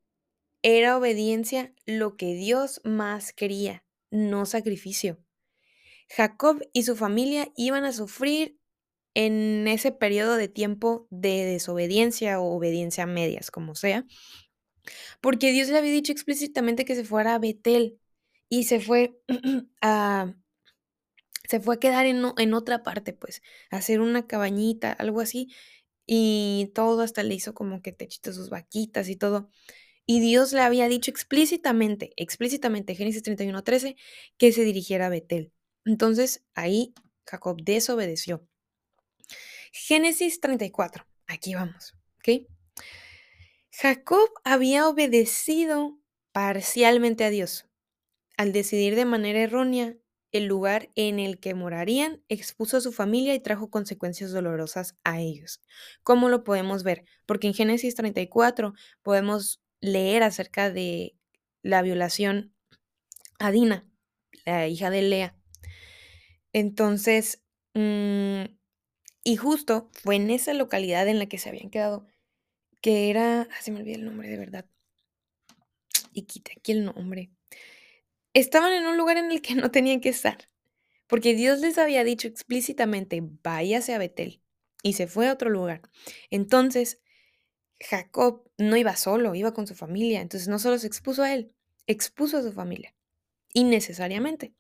era 0.62 0.98
obediencia 0.98 1.74
lo 1.86 2.16
que 2.16 2.34
Dios 2.34 2.80
más 2.86 3.34
quería, 3.34 3.84
no 4.10 4.46
sacrificio. 4.46 5.20
Jacob 6.10 6.62
y 6.74 6.84
su 6.84 6.96
familia 6.96 7.52
iban 7.56 7.86
a 7.86 7.94
sufrir 7.94 8.58
en 9.14 9.68
ese 9.68 9.92
periodo 9.92 10.36
de 10.36 10.48
tiempo 10.48 11.08
de 11.12 11.46
desobediencia 11.46 12.40
o 12.40 12.56
obediencia 12.56 13.04
a 13.04 13.08
medias, 13.08 13.52
como 13.52 13.76
sea, 13.76 14.06
porque 15.22 15.52
Dios 15.52 15.70
le 15.70 15.78
había 15.78 15.92
dicho 15.92 16.12
explícitamente 16.12 16.86
que 16.86 16.96
se 16.96 17.04
fuera 17.04 17.36
a 17.36 17.40
Betel 17.40 18.00
y 18.50 18.66
se 18.66 18.80
fue 18.80 19.18
a 19.82 20.36
se 21.48 21.60
fue 21.60 21.76
a 21.76 21.80
quedar 21.80 22.06
en, 22.06 22.24
en, 22.38 22.54
otra 22.54 22.84
parte, 22.84 23.14
pues, 23.14 23.42
a 23.70 23.78
hacer 23.78 24.00
una 24.02 24.28
cabañita, 24.28 24.92
algo 24.94 25.20
así, 25.22 25.50
y 26.06 26.72
todo 26.74 27.02
hasta 27.02 27.24
le 27.24 27.36
hizo 27.36 27.54
como 27.54 27.82
que 27.82 27.92
techito 27.92 28.34
sus 28.34 28.50
vaquitas 28.50 29.10
y 29.10 29.16
todo. 29.16 29.50
Y 30.06 30.20
Dios 30.22 30.54
le 30.54 30.62
había 30.62 30.88
dicho 30.90 31.12
explícitamente, 31.12 32.14
explícitamente, 32.18 32.96
Génesis 32.96 33.24
31:13, 33.24 33.96
que 34.38 34.52
se 34.52 34.64
dirigiera 34.64 35.08
a 35.08 35.10
Betel. 35.10 35.54
Entonces 35.86 36.44
ahí 36.54 36.94
Jacob 37.26 37.62
desobedeció. 37.64 38.48
Génesis 39.72 40.40
34, 40.40 41.06
aquí 41.28 41.56
vamos. 41.56 41.96
Jacob 43.72 44.30
había 44.44 44.88
obedecido 44.88 45.98
parcialmente 46.32 47.26
a 47.26 47.30
Dios. 47.30 47.66
Al 48.38 48.54
decidir 48.54 48.96
de 48.96 49.06
manera 49.06 49.40
errónea 49.40 49.98
el 50.32 50.46
lugar 50.46 50.90
en 50.96 51.20
el 51.20 51.40
que 51.40 51.54
morarían, 51.54 52.24
expuso 52.30 52.78
a 52.78 52.82
su 52.82 52.92
familia 52.92 53.36
y 53.36 53.40
trajo 53.40 53.70
consecuencias 53.70 54.32
dolorosas 54.32 54.96
a 55.04 55.20
ellos. 55.20 55.62
¿Cómo 56.02 56.30
lo 56.30 56.44
podemos 56.44 56.84
ver? 56.84 57.06
Porque 57.26 57.48
en 57.48 57.54
Génesis 57.54 57.96
34 57.96 58.74
podemos 59.02 59.62
leer 59.80 60.24
acerca 60.24 60.72
de 60.72 61.16
la 61.62 61.82
violación 61.82 62.54
a 63.38 63.52
Dina, 63.52 63.88
la 64.46 64.68
hija 64.68 64.90
de 64.90 65.02
Lea. 65.04 65.36
Entonces, 66.54 67.44
mm, 67.74 68.44
y 69.24 69.36
justo 69.38 69.90
fue 69.94 70.16
en 70.18 70.32
esa 70.32 70.54
localidad 70.54 71.08
en 71.08 71.20
la 71.20 71.28
que 71.28 71.38
se 71.38 71.50
habían 71.50 71.70
quedado, 71.70 72.08
que 72.82 73.10
era, 73.10 73.44
ah, 73.44 73.62
se 73.62 73.72
me 73.72 73.80
olvidó 73.82 73.98
el 73.98 74.06
nombre 74.06 74.30
de 74.30 74.38
verdad. 74.38 74.66
Y 76.14 76.24
quita 76.24 76.52
aquí 76.56 76.74
el 76.74 76.86
nombre 76.86 77.32
estaban 78.34 78.74
en 78.74 78.86
un 78.86 78.98
lugar 78.98 79.18
en 79.18 79.32
el 79.32 79.42
que 79.42 79.56
no 79.56 79.72
tenían 79.72 80.02
que 80.02 80.10
estar, 80.10 80.50
porque 81.08 81.36
Dios 81.36 81.60
les 81.60 81.78
había 81.78 82.04
dicho 82.04 82.28
explícitamente, 82.28 83.22
váyase 83.44 83.94
a 83.94 84.00
Betel, 84.00 84.42
y 84.82 84.94
se 84.94 85.08
fue 85.08 85.30
a 85.30 85.34
otro 85.34 85.50
lugar. 85.50 85.82
Entonces, 86.30 87.00
Jacob 87.80 88.50
no 88.58 88.78
iba 88.78 88.96
solo, 88.96 89.36
iba 89.36 89.54
con 89.54 89.68
su 89.68 89.76
familia, 89.76 90.22
entonces 90.22 90.48
no 90.48 90.60
solo 90.60 90.78
se 90.80 90.88
expuso 90.88 91.24
a 91.24 91.34
él, 91.34 91.54
expuso 91.88 92.38
a 92.38 92.44
su 92.44 92.52
familia, 92.52 92.96
innecesariamente. 93.54 94.54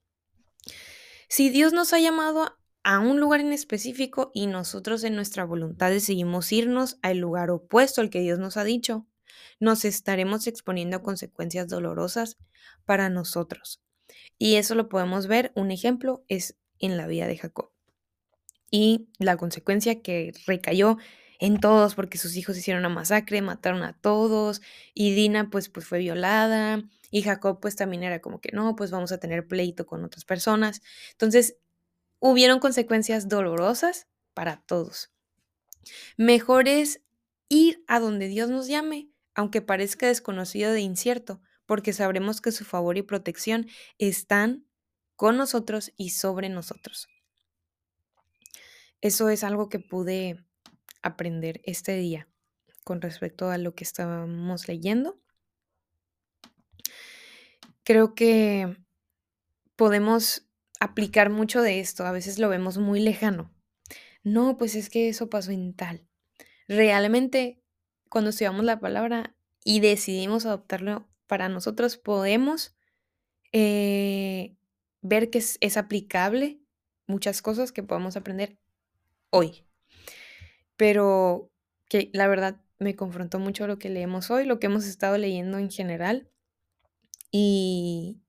Si 1.36 1.50
Dios 1.50 1.74
nos 1.74 1.94
ha 1.94 2.00
llamado 2.00 2.60
a 2.84 3.00
un 3.00 3.20
lugar 3.20 3.40
en 3.40 3.54
específico 3.54 4.30
y 4.36 4.46
nosotros 4.46 5.04
en 5.04 5.16
nuestra 5.16 5.46
voluntad 5.46 5.90
decidimos 5.90 6.52
irnos 6.52 7.00
al 7.02 7.18
lugar 7.18 7.50
opuesto 7.50 8.02
al 8.02 8.12
que 8.12 8.22
Dios 8.22 8.38
nos 8.38 8.56
ha 8.56 8.64
dicho, 8.64 9.08
nos 9.60 9.84
estaremos 9.84 10.46
exponiendo 10.46 10.98
a 10.98 11.02
consecuencias 11.02 11.68
dolorosas 11.68 12.38
para 12.86 13.10
nosotros. 13.10 13.82
Y 14.38 14.58
eso 14.58 14.76
lo 14.76 14.90
podemos 14.90 15.26
ver, 15.26 15.52
un 15.56 15.72
ejemplo 15.72 16.24
es 16.28 16.56
en 16.78 16.98
la 16.98 17.08
vida 17.08 17.26
de 17.26 17.40
Jacob. 17.40 17.72
Y 18.70 19.08
la 19.18 19.36
consecuencia 19.36 20.04
que 20.04 20.34
recayó 20.46 21.00
en 21.44 21.60
todos 21.60 21.94
porque 21.94 22.18
sus 22.18 22.38
hijos 22.38 22.58
hicieron 22.58 22.86
una 22.86 22.96
masacre, 22.96 23.42
mataron 23.42 23.84
a 23.84 23.92
todos 24.00 24.62
y 24.94 25.14
Dina 25.14 25.50
pues, 25.50 25.68
pues 25.68 25.86
fue 25.86 26.00
violada 26.00 26.82
y 27.12 27.22
Jacob 27.22 27.60
pues 27.60 27.76
también 27.76 28.04
era 28.04 28.22
como 28.22 28.40
que 28.40 28.54
no, 28.54 28.78
pues 28.78 28.92
vamos 28.92 29.12
a 29.12 29.18
tener 29.18 29.46
pleito 29.46 29.86
con 29.86 30.06
otras 30.06 30.24
personas. 30.24 30.82
Entonces, 31.12 31.58
hubieron 32.20 32.60
consecuencias 32.60 33.28
dolorosas 33.28 34.08
para 34.34 34.64
todos. 34.66 35.12
Mejor 36.16 36.70
es 36.70 37.02
ir 37.50 37.84
a 37.88 38.00
donde 38.00 38.30
Dios 38.30 38.50
nos 38.50 38.68
llame 38.68 39.10
aunque 39.36 39.62
parezca 39.62 40.08
desconocido 40.08 40.72
de 40.72 40.82
incierto, 40.82 41.42
porque 41.66 41.92
sabremos 41.92 42.40
que 42.40 42.52
su 42.54 42.64
favor 42.64 42.98
y 42.98 43.02
protección 43.02 43.68
están 43.98 44.66
con 45.18 45.36
nosotros 45.38 45.92
y 45.98 46.12
sobre 46.12 46.48
nosotros. 46.48 47.08
Eso 49.02 49.28
es 49.30 49.44
algo 49.44 49.70
que 49.70 49.80
pude 49.80 50.46
aprender 51.04 51.62
este 51.64 51.96
día 51.96 52.28
con 52.84 53.02
respecto 53.02 53.50
a 53.50 53.58
lo 53.58 53.76
que 53.76 53.84
estábamos 53.84 54.68
leyendo. 54.68 55.20
Creo 57.84 58.16
que 58.16 58.78
podemos 59.76 60.48
aplicar 60.80 61.30
mucho 61.30 61.62
de 61.62 61.80
esto, 61.80 62.06
a 62.06 62.12
veces 62.12 62.40
lo 62.40 62.50
vemos 62.50 62.78
muy 62.78 63.00
lejano. 63.00 63.54
No, 64.24 64.58
pues 64.58 64.76
es 64.76 64.90
que 64.90 65.10
eso 65.10 65.30
pasó 65.30 65.52
en 65.52 65.74
tal. 65.74 66.08
Realmente 66.68 67.62
cuando 68.10 68.30
estudiamos 68.30 68.64
la 68.64 68.80
palabra 68.80 69.36
y 69.64 69.80
decidimos 69.80 70.46
adoptarlo 70.46 71.10
para 71.28 71.50
nosotros, 71.50 71.98
podemos 71.98 72.76
eh, 73.52 74.56
ver 75.02 75.30
que 75.30 75.40
es, 75.40 75.78
aplicable 75.78 76.60
muchas 77.08 77.42
cosas 77.42 77.72
que 77.72 77.84
podemos 77.84 78.16
aprender 78.16 78.58
hoy. 79.30 79.66
Pero 80.78 81.52
que 81.90 82.10
la 82.14 82.28
verdad 82.28 82.62
me 82.80 82.96
confrontó 82.96 83.40
mucho 83.40 83.68
lo 83.68 83.80
que 83.80 83.90
leemos 83.90 84.32
hoy, 84.32 84.46
lo 84.46 84.60
que 84.60 84.68
hemos 84.68 84.86
estado 84.86 85.18
leyendo 85.18 85.58
en 85.58 85.70
general. 85.70 86.30
Y, 87.32 88.22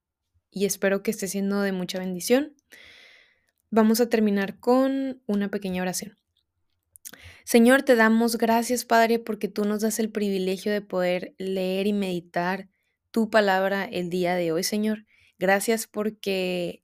y 0.50 0.64
espero 0.66 1.02
que 1.02 1.10
esté 1.10 1.28
siendo 1.28 1.60
de 1.62 1.72
mucha 1.72 1.98
bendición. 1.98 2.54
Vamos 3.70 4.00
a 4.00 4.08
terminar 4.08 4.60
con 4.60 5.22
una 5.26 5.50
pequeña 5.50 5.82
oración. 5.82 6.16
Señor, 7.44 7.82
te 7.82 7.96
damos 7.96 8.38
gracias, 8.38 8.84
Padre, 8.84 9.18
porque 9.18 9.48
tú 9.48 9.64
nos 9.64 9.82
das 9.82 9.98
el 9.98 10.10
privilegio 10.10 10.72
de 10.72 10.80
poder 10.80 11.34
leer 11.38 11.86
y 11.86 11.92
meditar 11.92 12.68
tu 13.10 13.30
palabra 13.30 13.84
el 13.84 14.10
día 14.10 14.34
de 14.34 14.52
hoy, 14.52 14.64
Señor. 14.64 15.06
Gracias 15.38 15.86
porque 15.86 16.82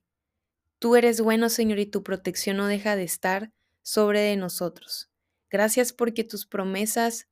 tú 0.79 0.95
eres 0.95 1.19
bueno, 1.21 1.49
Señor, 1.49 1.79
y 1.79 1.85
tu 1.85 2.03
protección 2.03 2.57
no 2.57 2.67
deja 2.67 2.95
de 2.95 3.03
estar 3.03 3.51
sobre 3.81 4.21
de 4.21 4.35
nosotros. 4.35 5.10
Gracias 5.51 5.93
porque 5.93 6.23
tus 6.23 6.45
promesas 6.45 7.27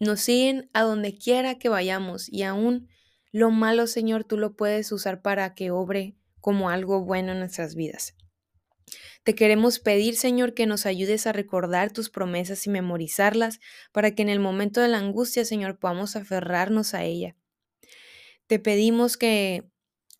nos 0.00 0.20
siguen 0.20 0.68
a 0.72 0.82
donde 0.82 1.16
quiera 1.16 1.58
que 1.58 1.68
vayamos 1.68 2.28
y 2.28 2.42
aún 2.42 2.88
Lo 3.32 3.50
malo, 3.52 3.86
Señor, 3.86 4.24
tú 4.24 4.36
lo 4.36 4.56
puedes 4.56 4.90
usar 4.90 5.22
para 5.22 5.54
que 5.54 5.70
obre 5.70 6.16
como 6.40 6.68
algo 6.68 7.04
bueno 7.04 7.30
en 7.30 7.38
nuestras 7.38 7.76
vidas. 7.76 8.16
Te 9.22 9.36
queremos 9.36 9.78
pedir, 9.78 10.16
Señor, 10.16 10.52
que 10.54 10.66
nos 10.66 10.84
ayudes 10.84 11.28
a 11.28 11.32
recordar 11.32 11.92
tus 11.92 12.10
promesas 12.10 12.66
y 12.66 12.70
memorizarlas 12.70 13.60
para 13.92 14.14
que 14.14 14.22
en 14.22 14.30
el 14.30 14.40
momento 14.40 14.80
de 14.80 14.88
la 14.88 14.98
angustia, 14.98 15.44
Señor, 15.44 15.78
podamos 15.78 16.16
aferrarnos 16.16 16.94
a 16.94 17.04
ella. 17.04 17.36
Te 18.48 18.58
pedimos 18.58 19.16
que 19.16 19.70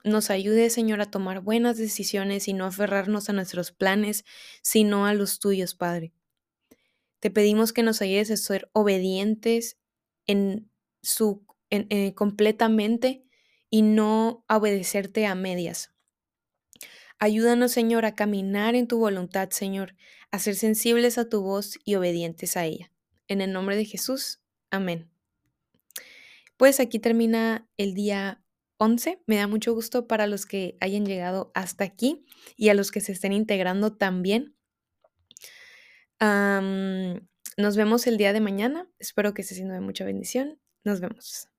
nos 0.05 0.31
ayudes, 0.31 0.73
Señor, 0.73 1.01
a 1.01 1.11
tomar 1.11 1.41
buenas 1.41 1.79
decisiones 1.79 2.47
y 2.47 2.53
no 2.53 2.67
aferrarnos 2.67 3.29
a 3.29 3.33
nuestros 3.33 3.73
planes, 3.73 4.25
sino 4.63 5.07
a 5.07 5.15
los 5.15 5.41
tuyos, 5.41 5.75
Padre. 5.75 6.13
Te 7.21 7.31
pedimos 7.31 7.73
que 7.73 7.83
nos 7.83 8.03
ayudes 8.03 8.31
a 8.31 8.37
ser 8.37 8.71
obedientes 8.73 9.79
en 10.27 10.71
su 11.03 11.45
eh, 11.71 12.15
completamente 12.15 13.25
y 13.71 13.83
no 13.83 14.45
obedecerte 14.49 15.27
a 15.27 15.35
medias. 15.35 15.93
Ayúdanos, 17.19 17.73
Señor, 17.73 18.07
a 18.07 18.15
caminar 18.15 18.75
en 18.75 18.89
tu 18.89 18.99
voluntad, 18.99 19.51
Señor, 19.51 19.95
a 20.31 20.39
ser 20.39 20.57
sensibles 20.57 21.19
a 21.19 21.29
tu 21.29 21.43
voz 21.43 21.79
y 21.85 21.95
obedientes 21.95 22.57
a 22.57 22.65
ella. 22.65 22.91
En 23.29 23.41
el 23.43 23.53
nombre 23.53 23.77
de 23.77 23.85
Jesús, 23.85 24.41
amén. 24.71 25.11
Pues 26.57 26.81
aquí 26.81 26.99
termina 26.99 27.69
el 27.77 27.95
día 27.95 28.43
11. 28.79 29.23
Me 29.27 29.37
da 29.37 29.47
mucho 29.47 29.75
gusto 29.75 30.09
para 30.09 30.27
los 30.27 30.47
que 30.47 30.77
hayan 30.81 31.05
llegado 31.05 31.53
hasta 31.55 31.85
aquí 31.85 32.25
y 32.57 32.71
a 32.71 32.75
los 32.75 32.91
que 32.91 33.01
se 33.01 33.13
estén 33.13 33.33
integrando 33.33 33.93
también. 33.93 34.57
Nos 36.21 37.77
vemos 37.77 38.07
el 38.07 38.17
día 38.17 38.33
de 38.33 38.41
mañana. 38.41 38.89
Espero 38.99 39.35
que 39.35 39.43
esté 39.43 39.55
siendo 39.55 39.75
de 39.75 39.81
mucha 39.81 40.05
bendición. 40.05 40.59
Nos 40.85 41.01
vemos. 41.01 41.50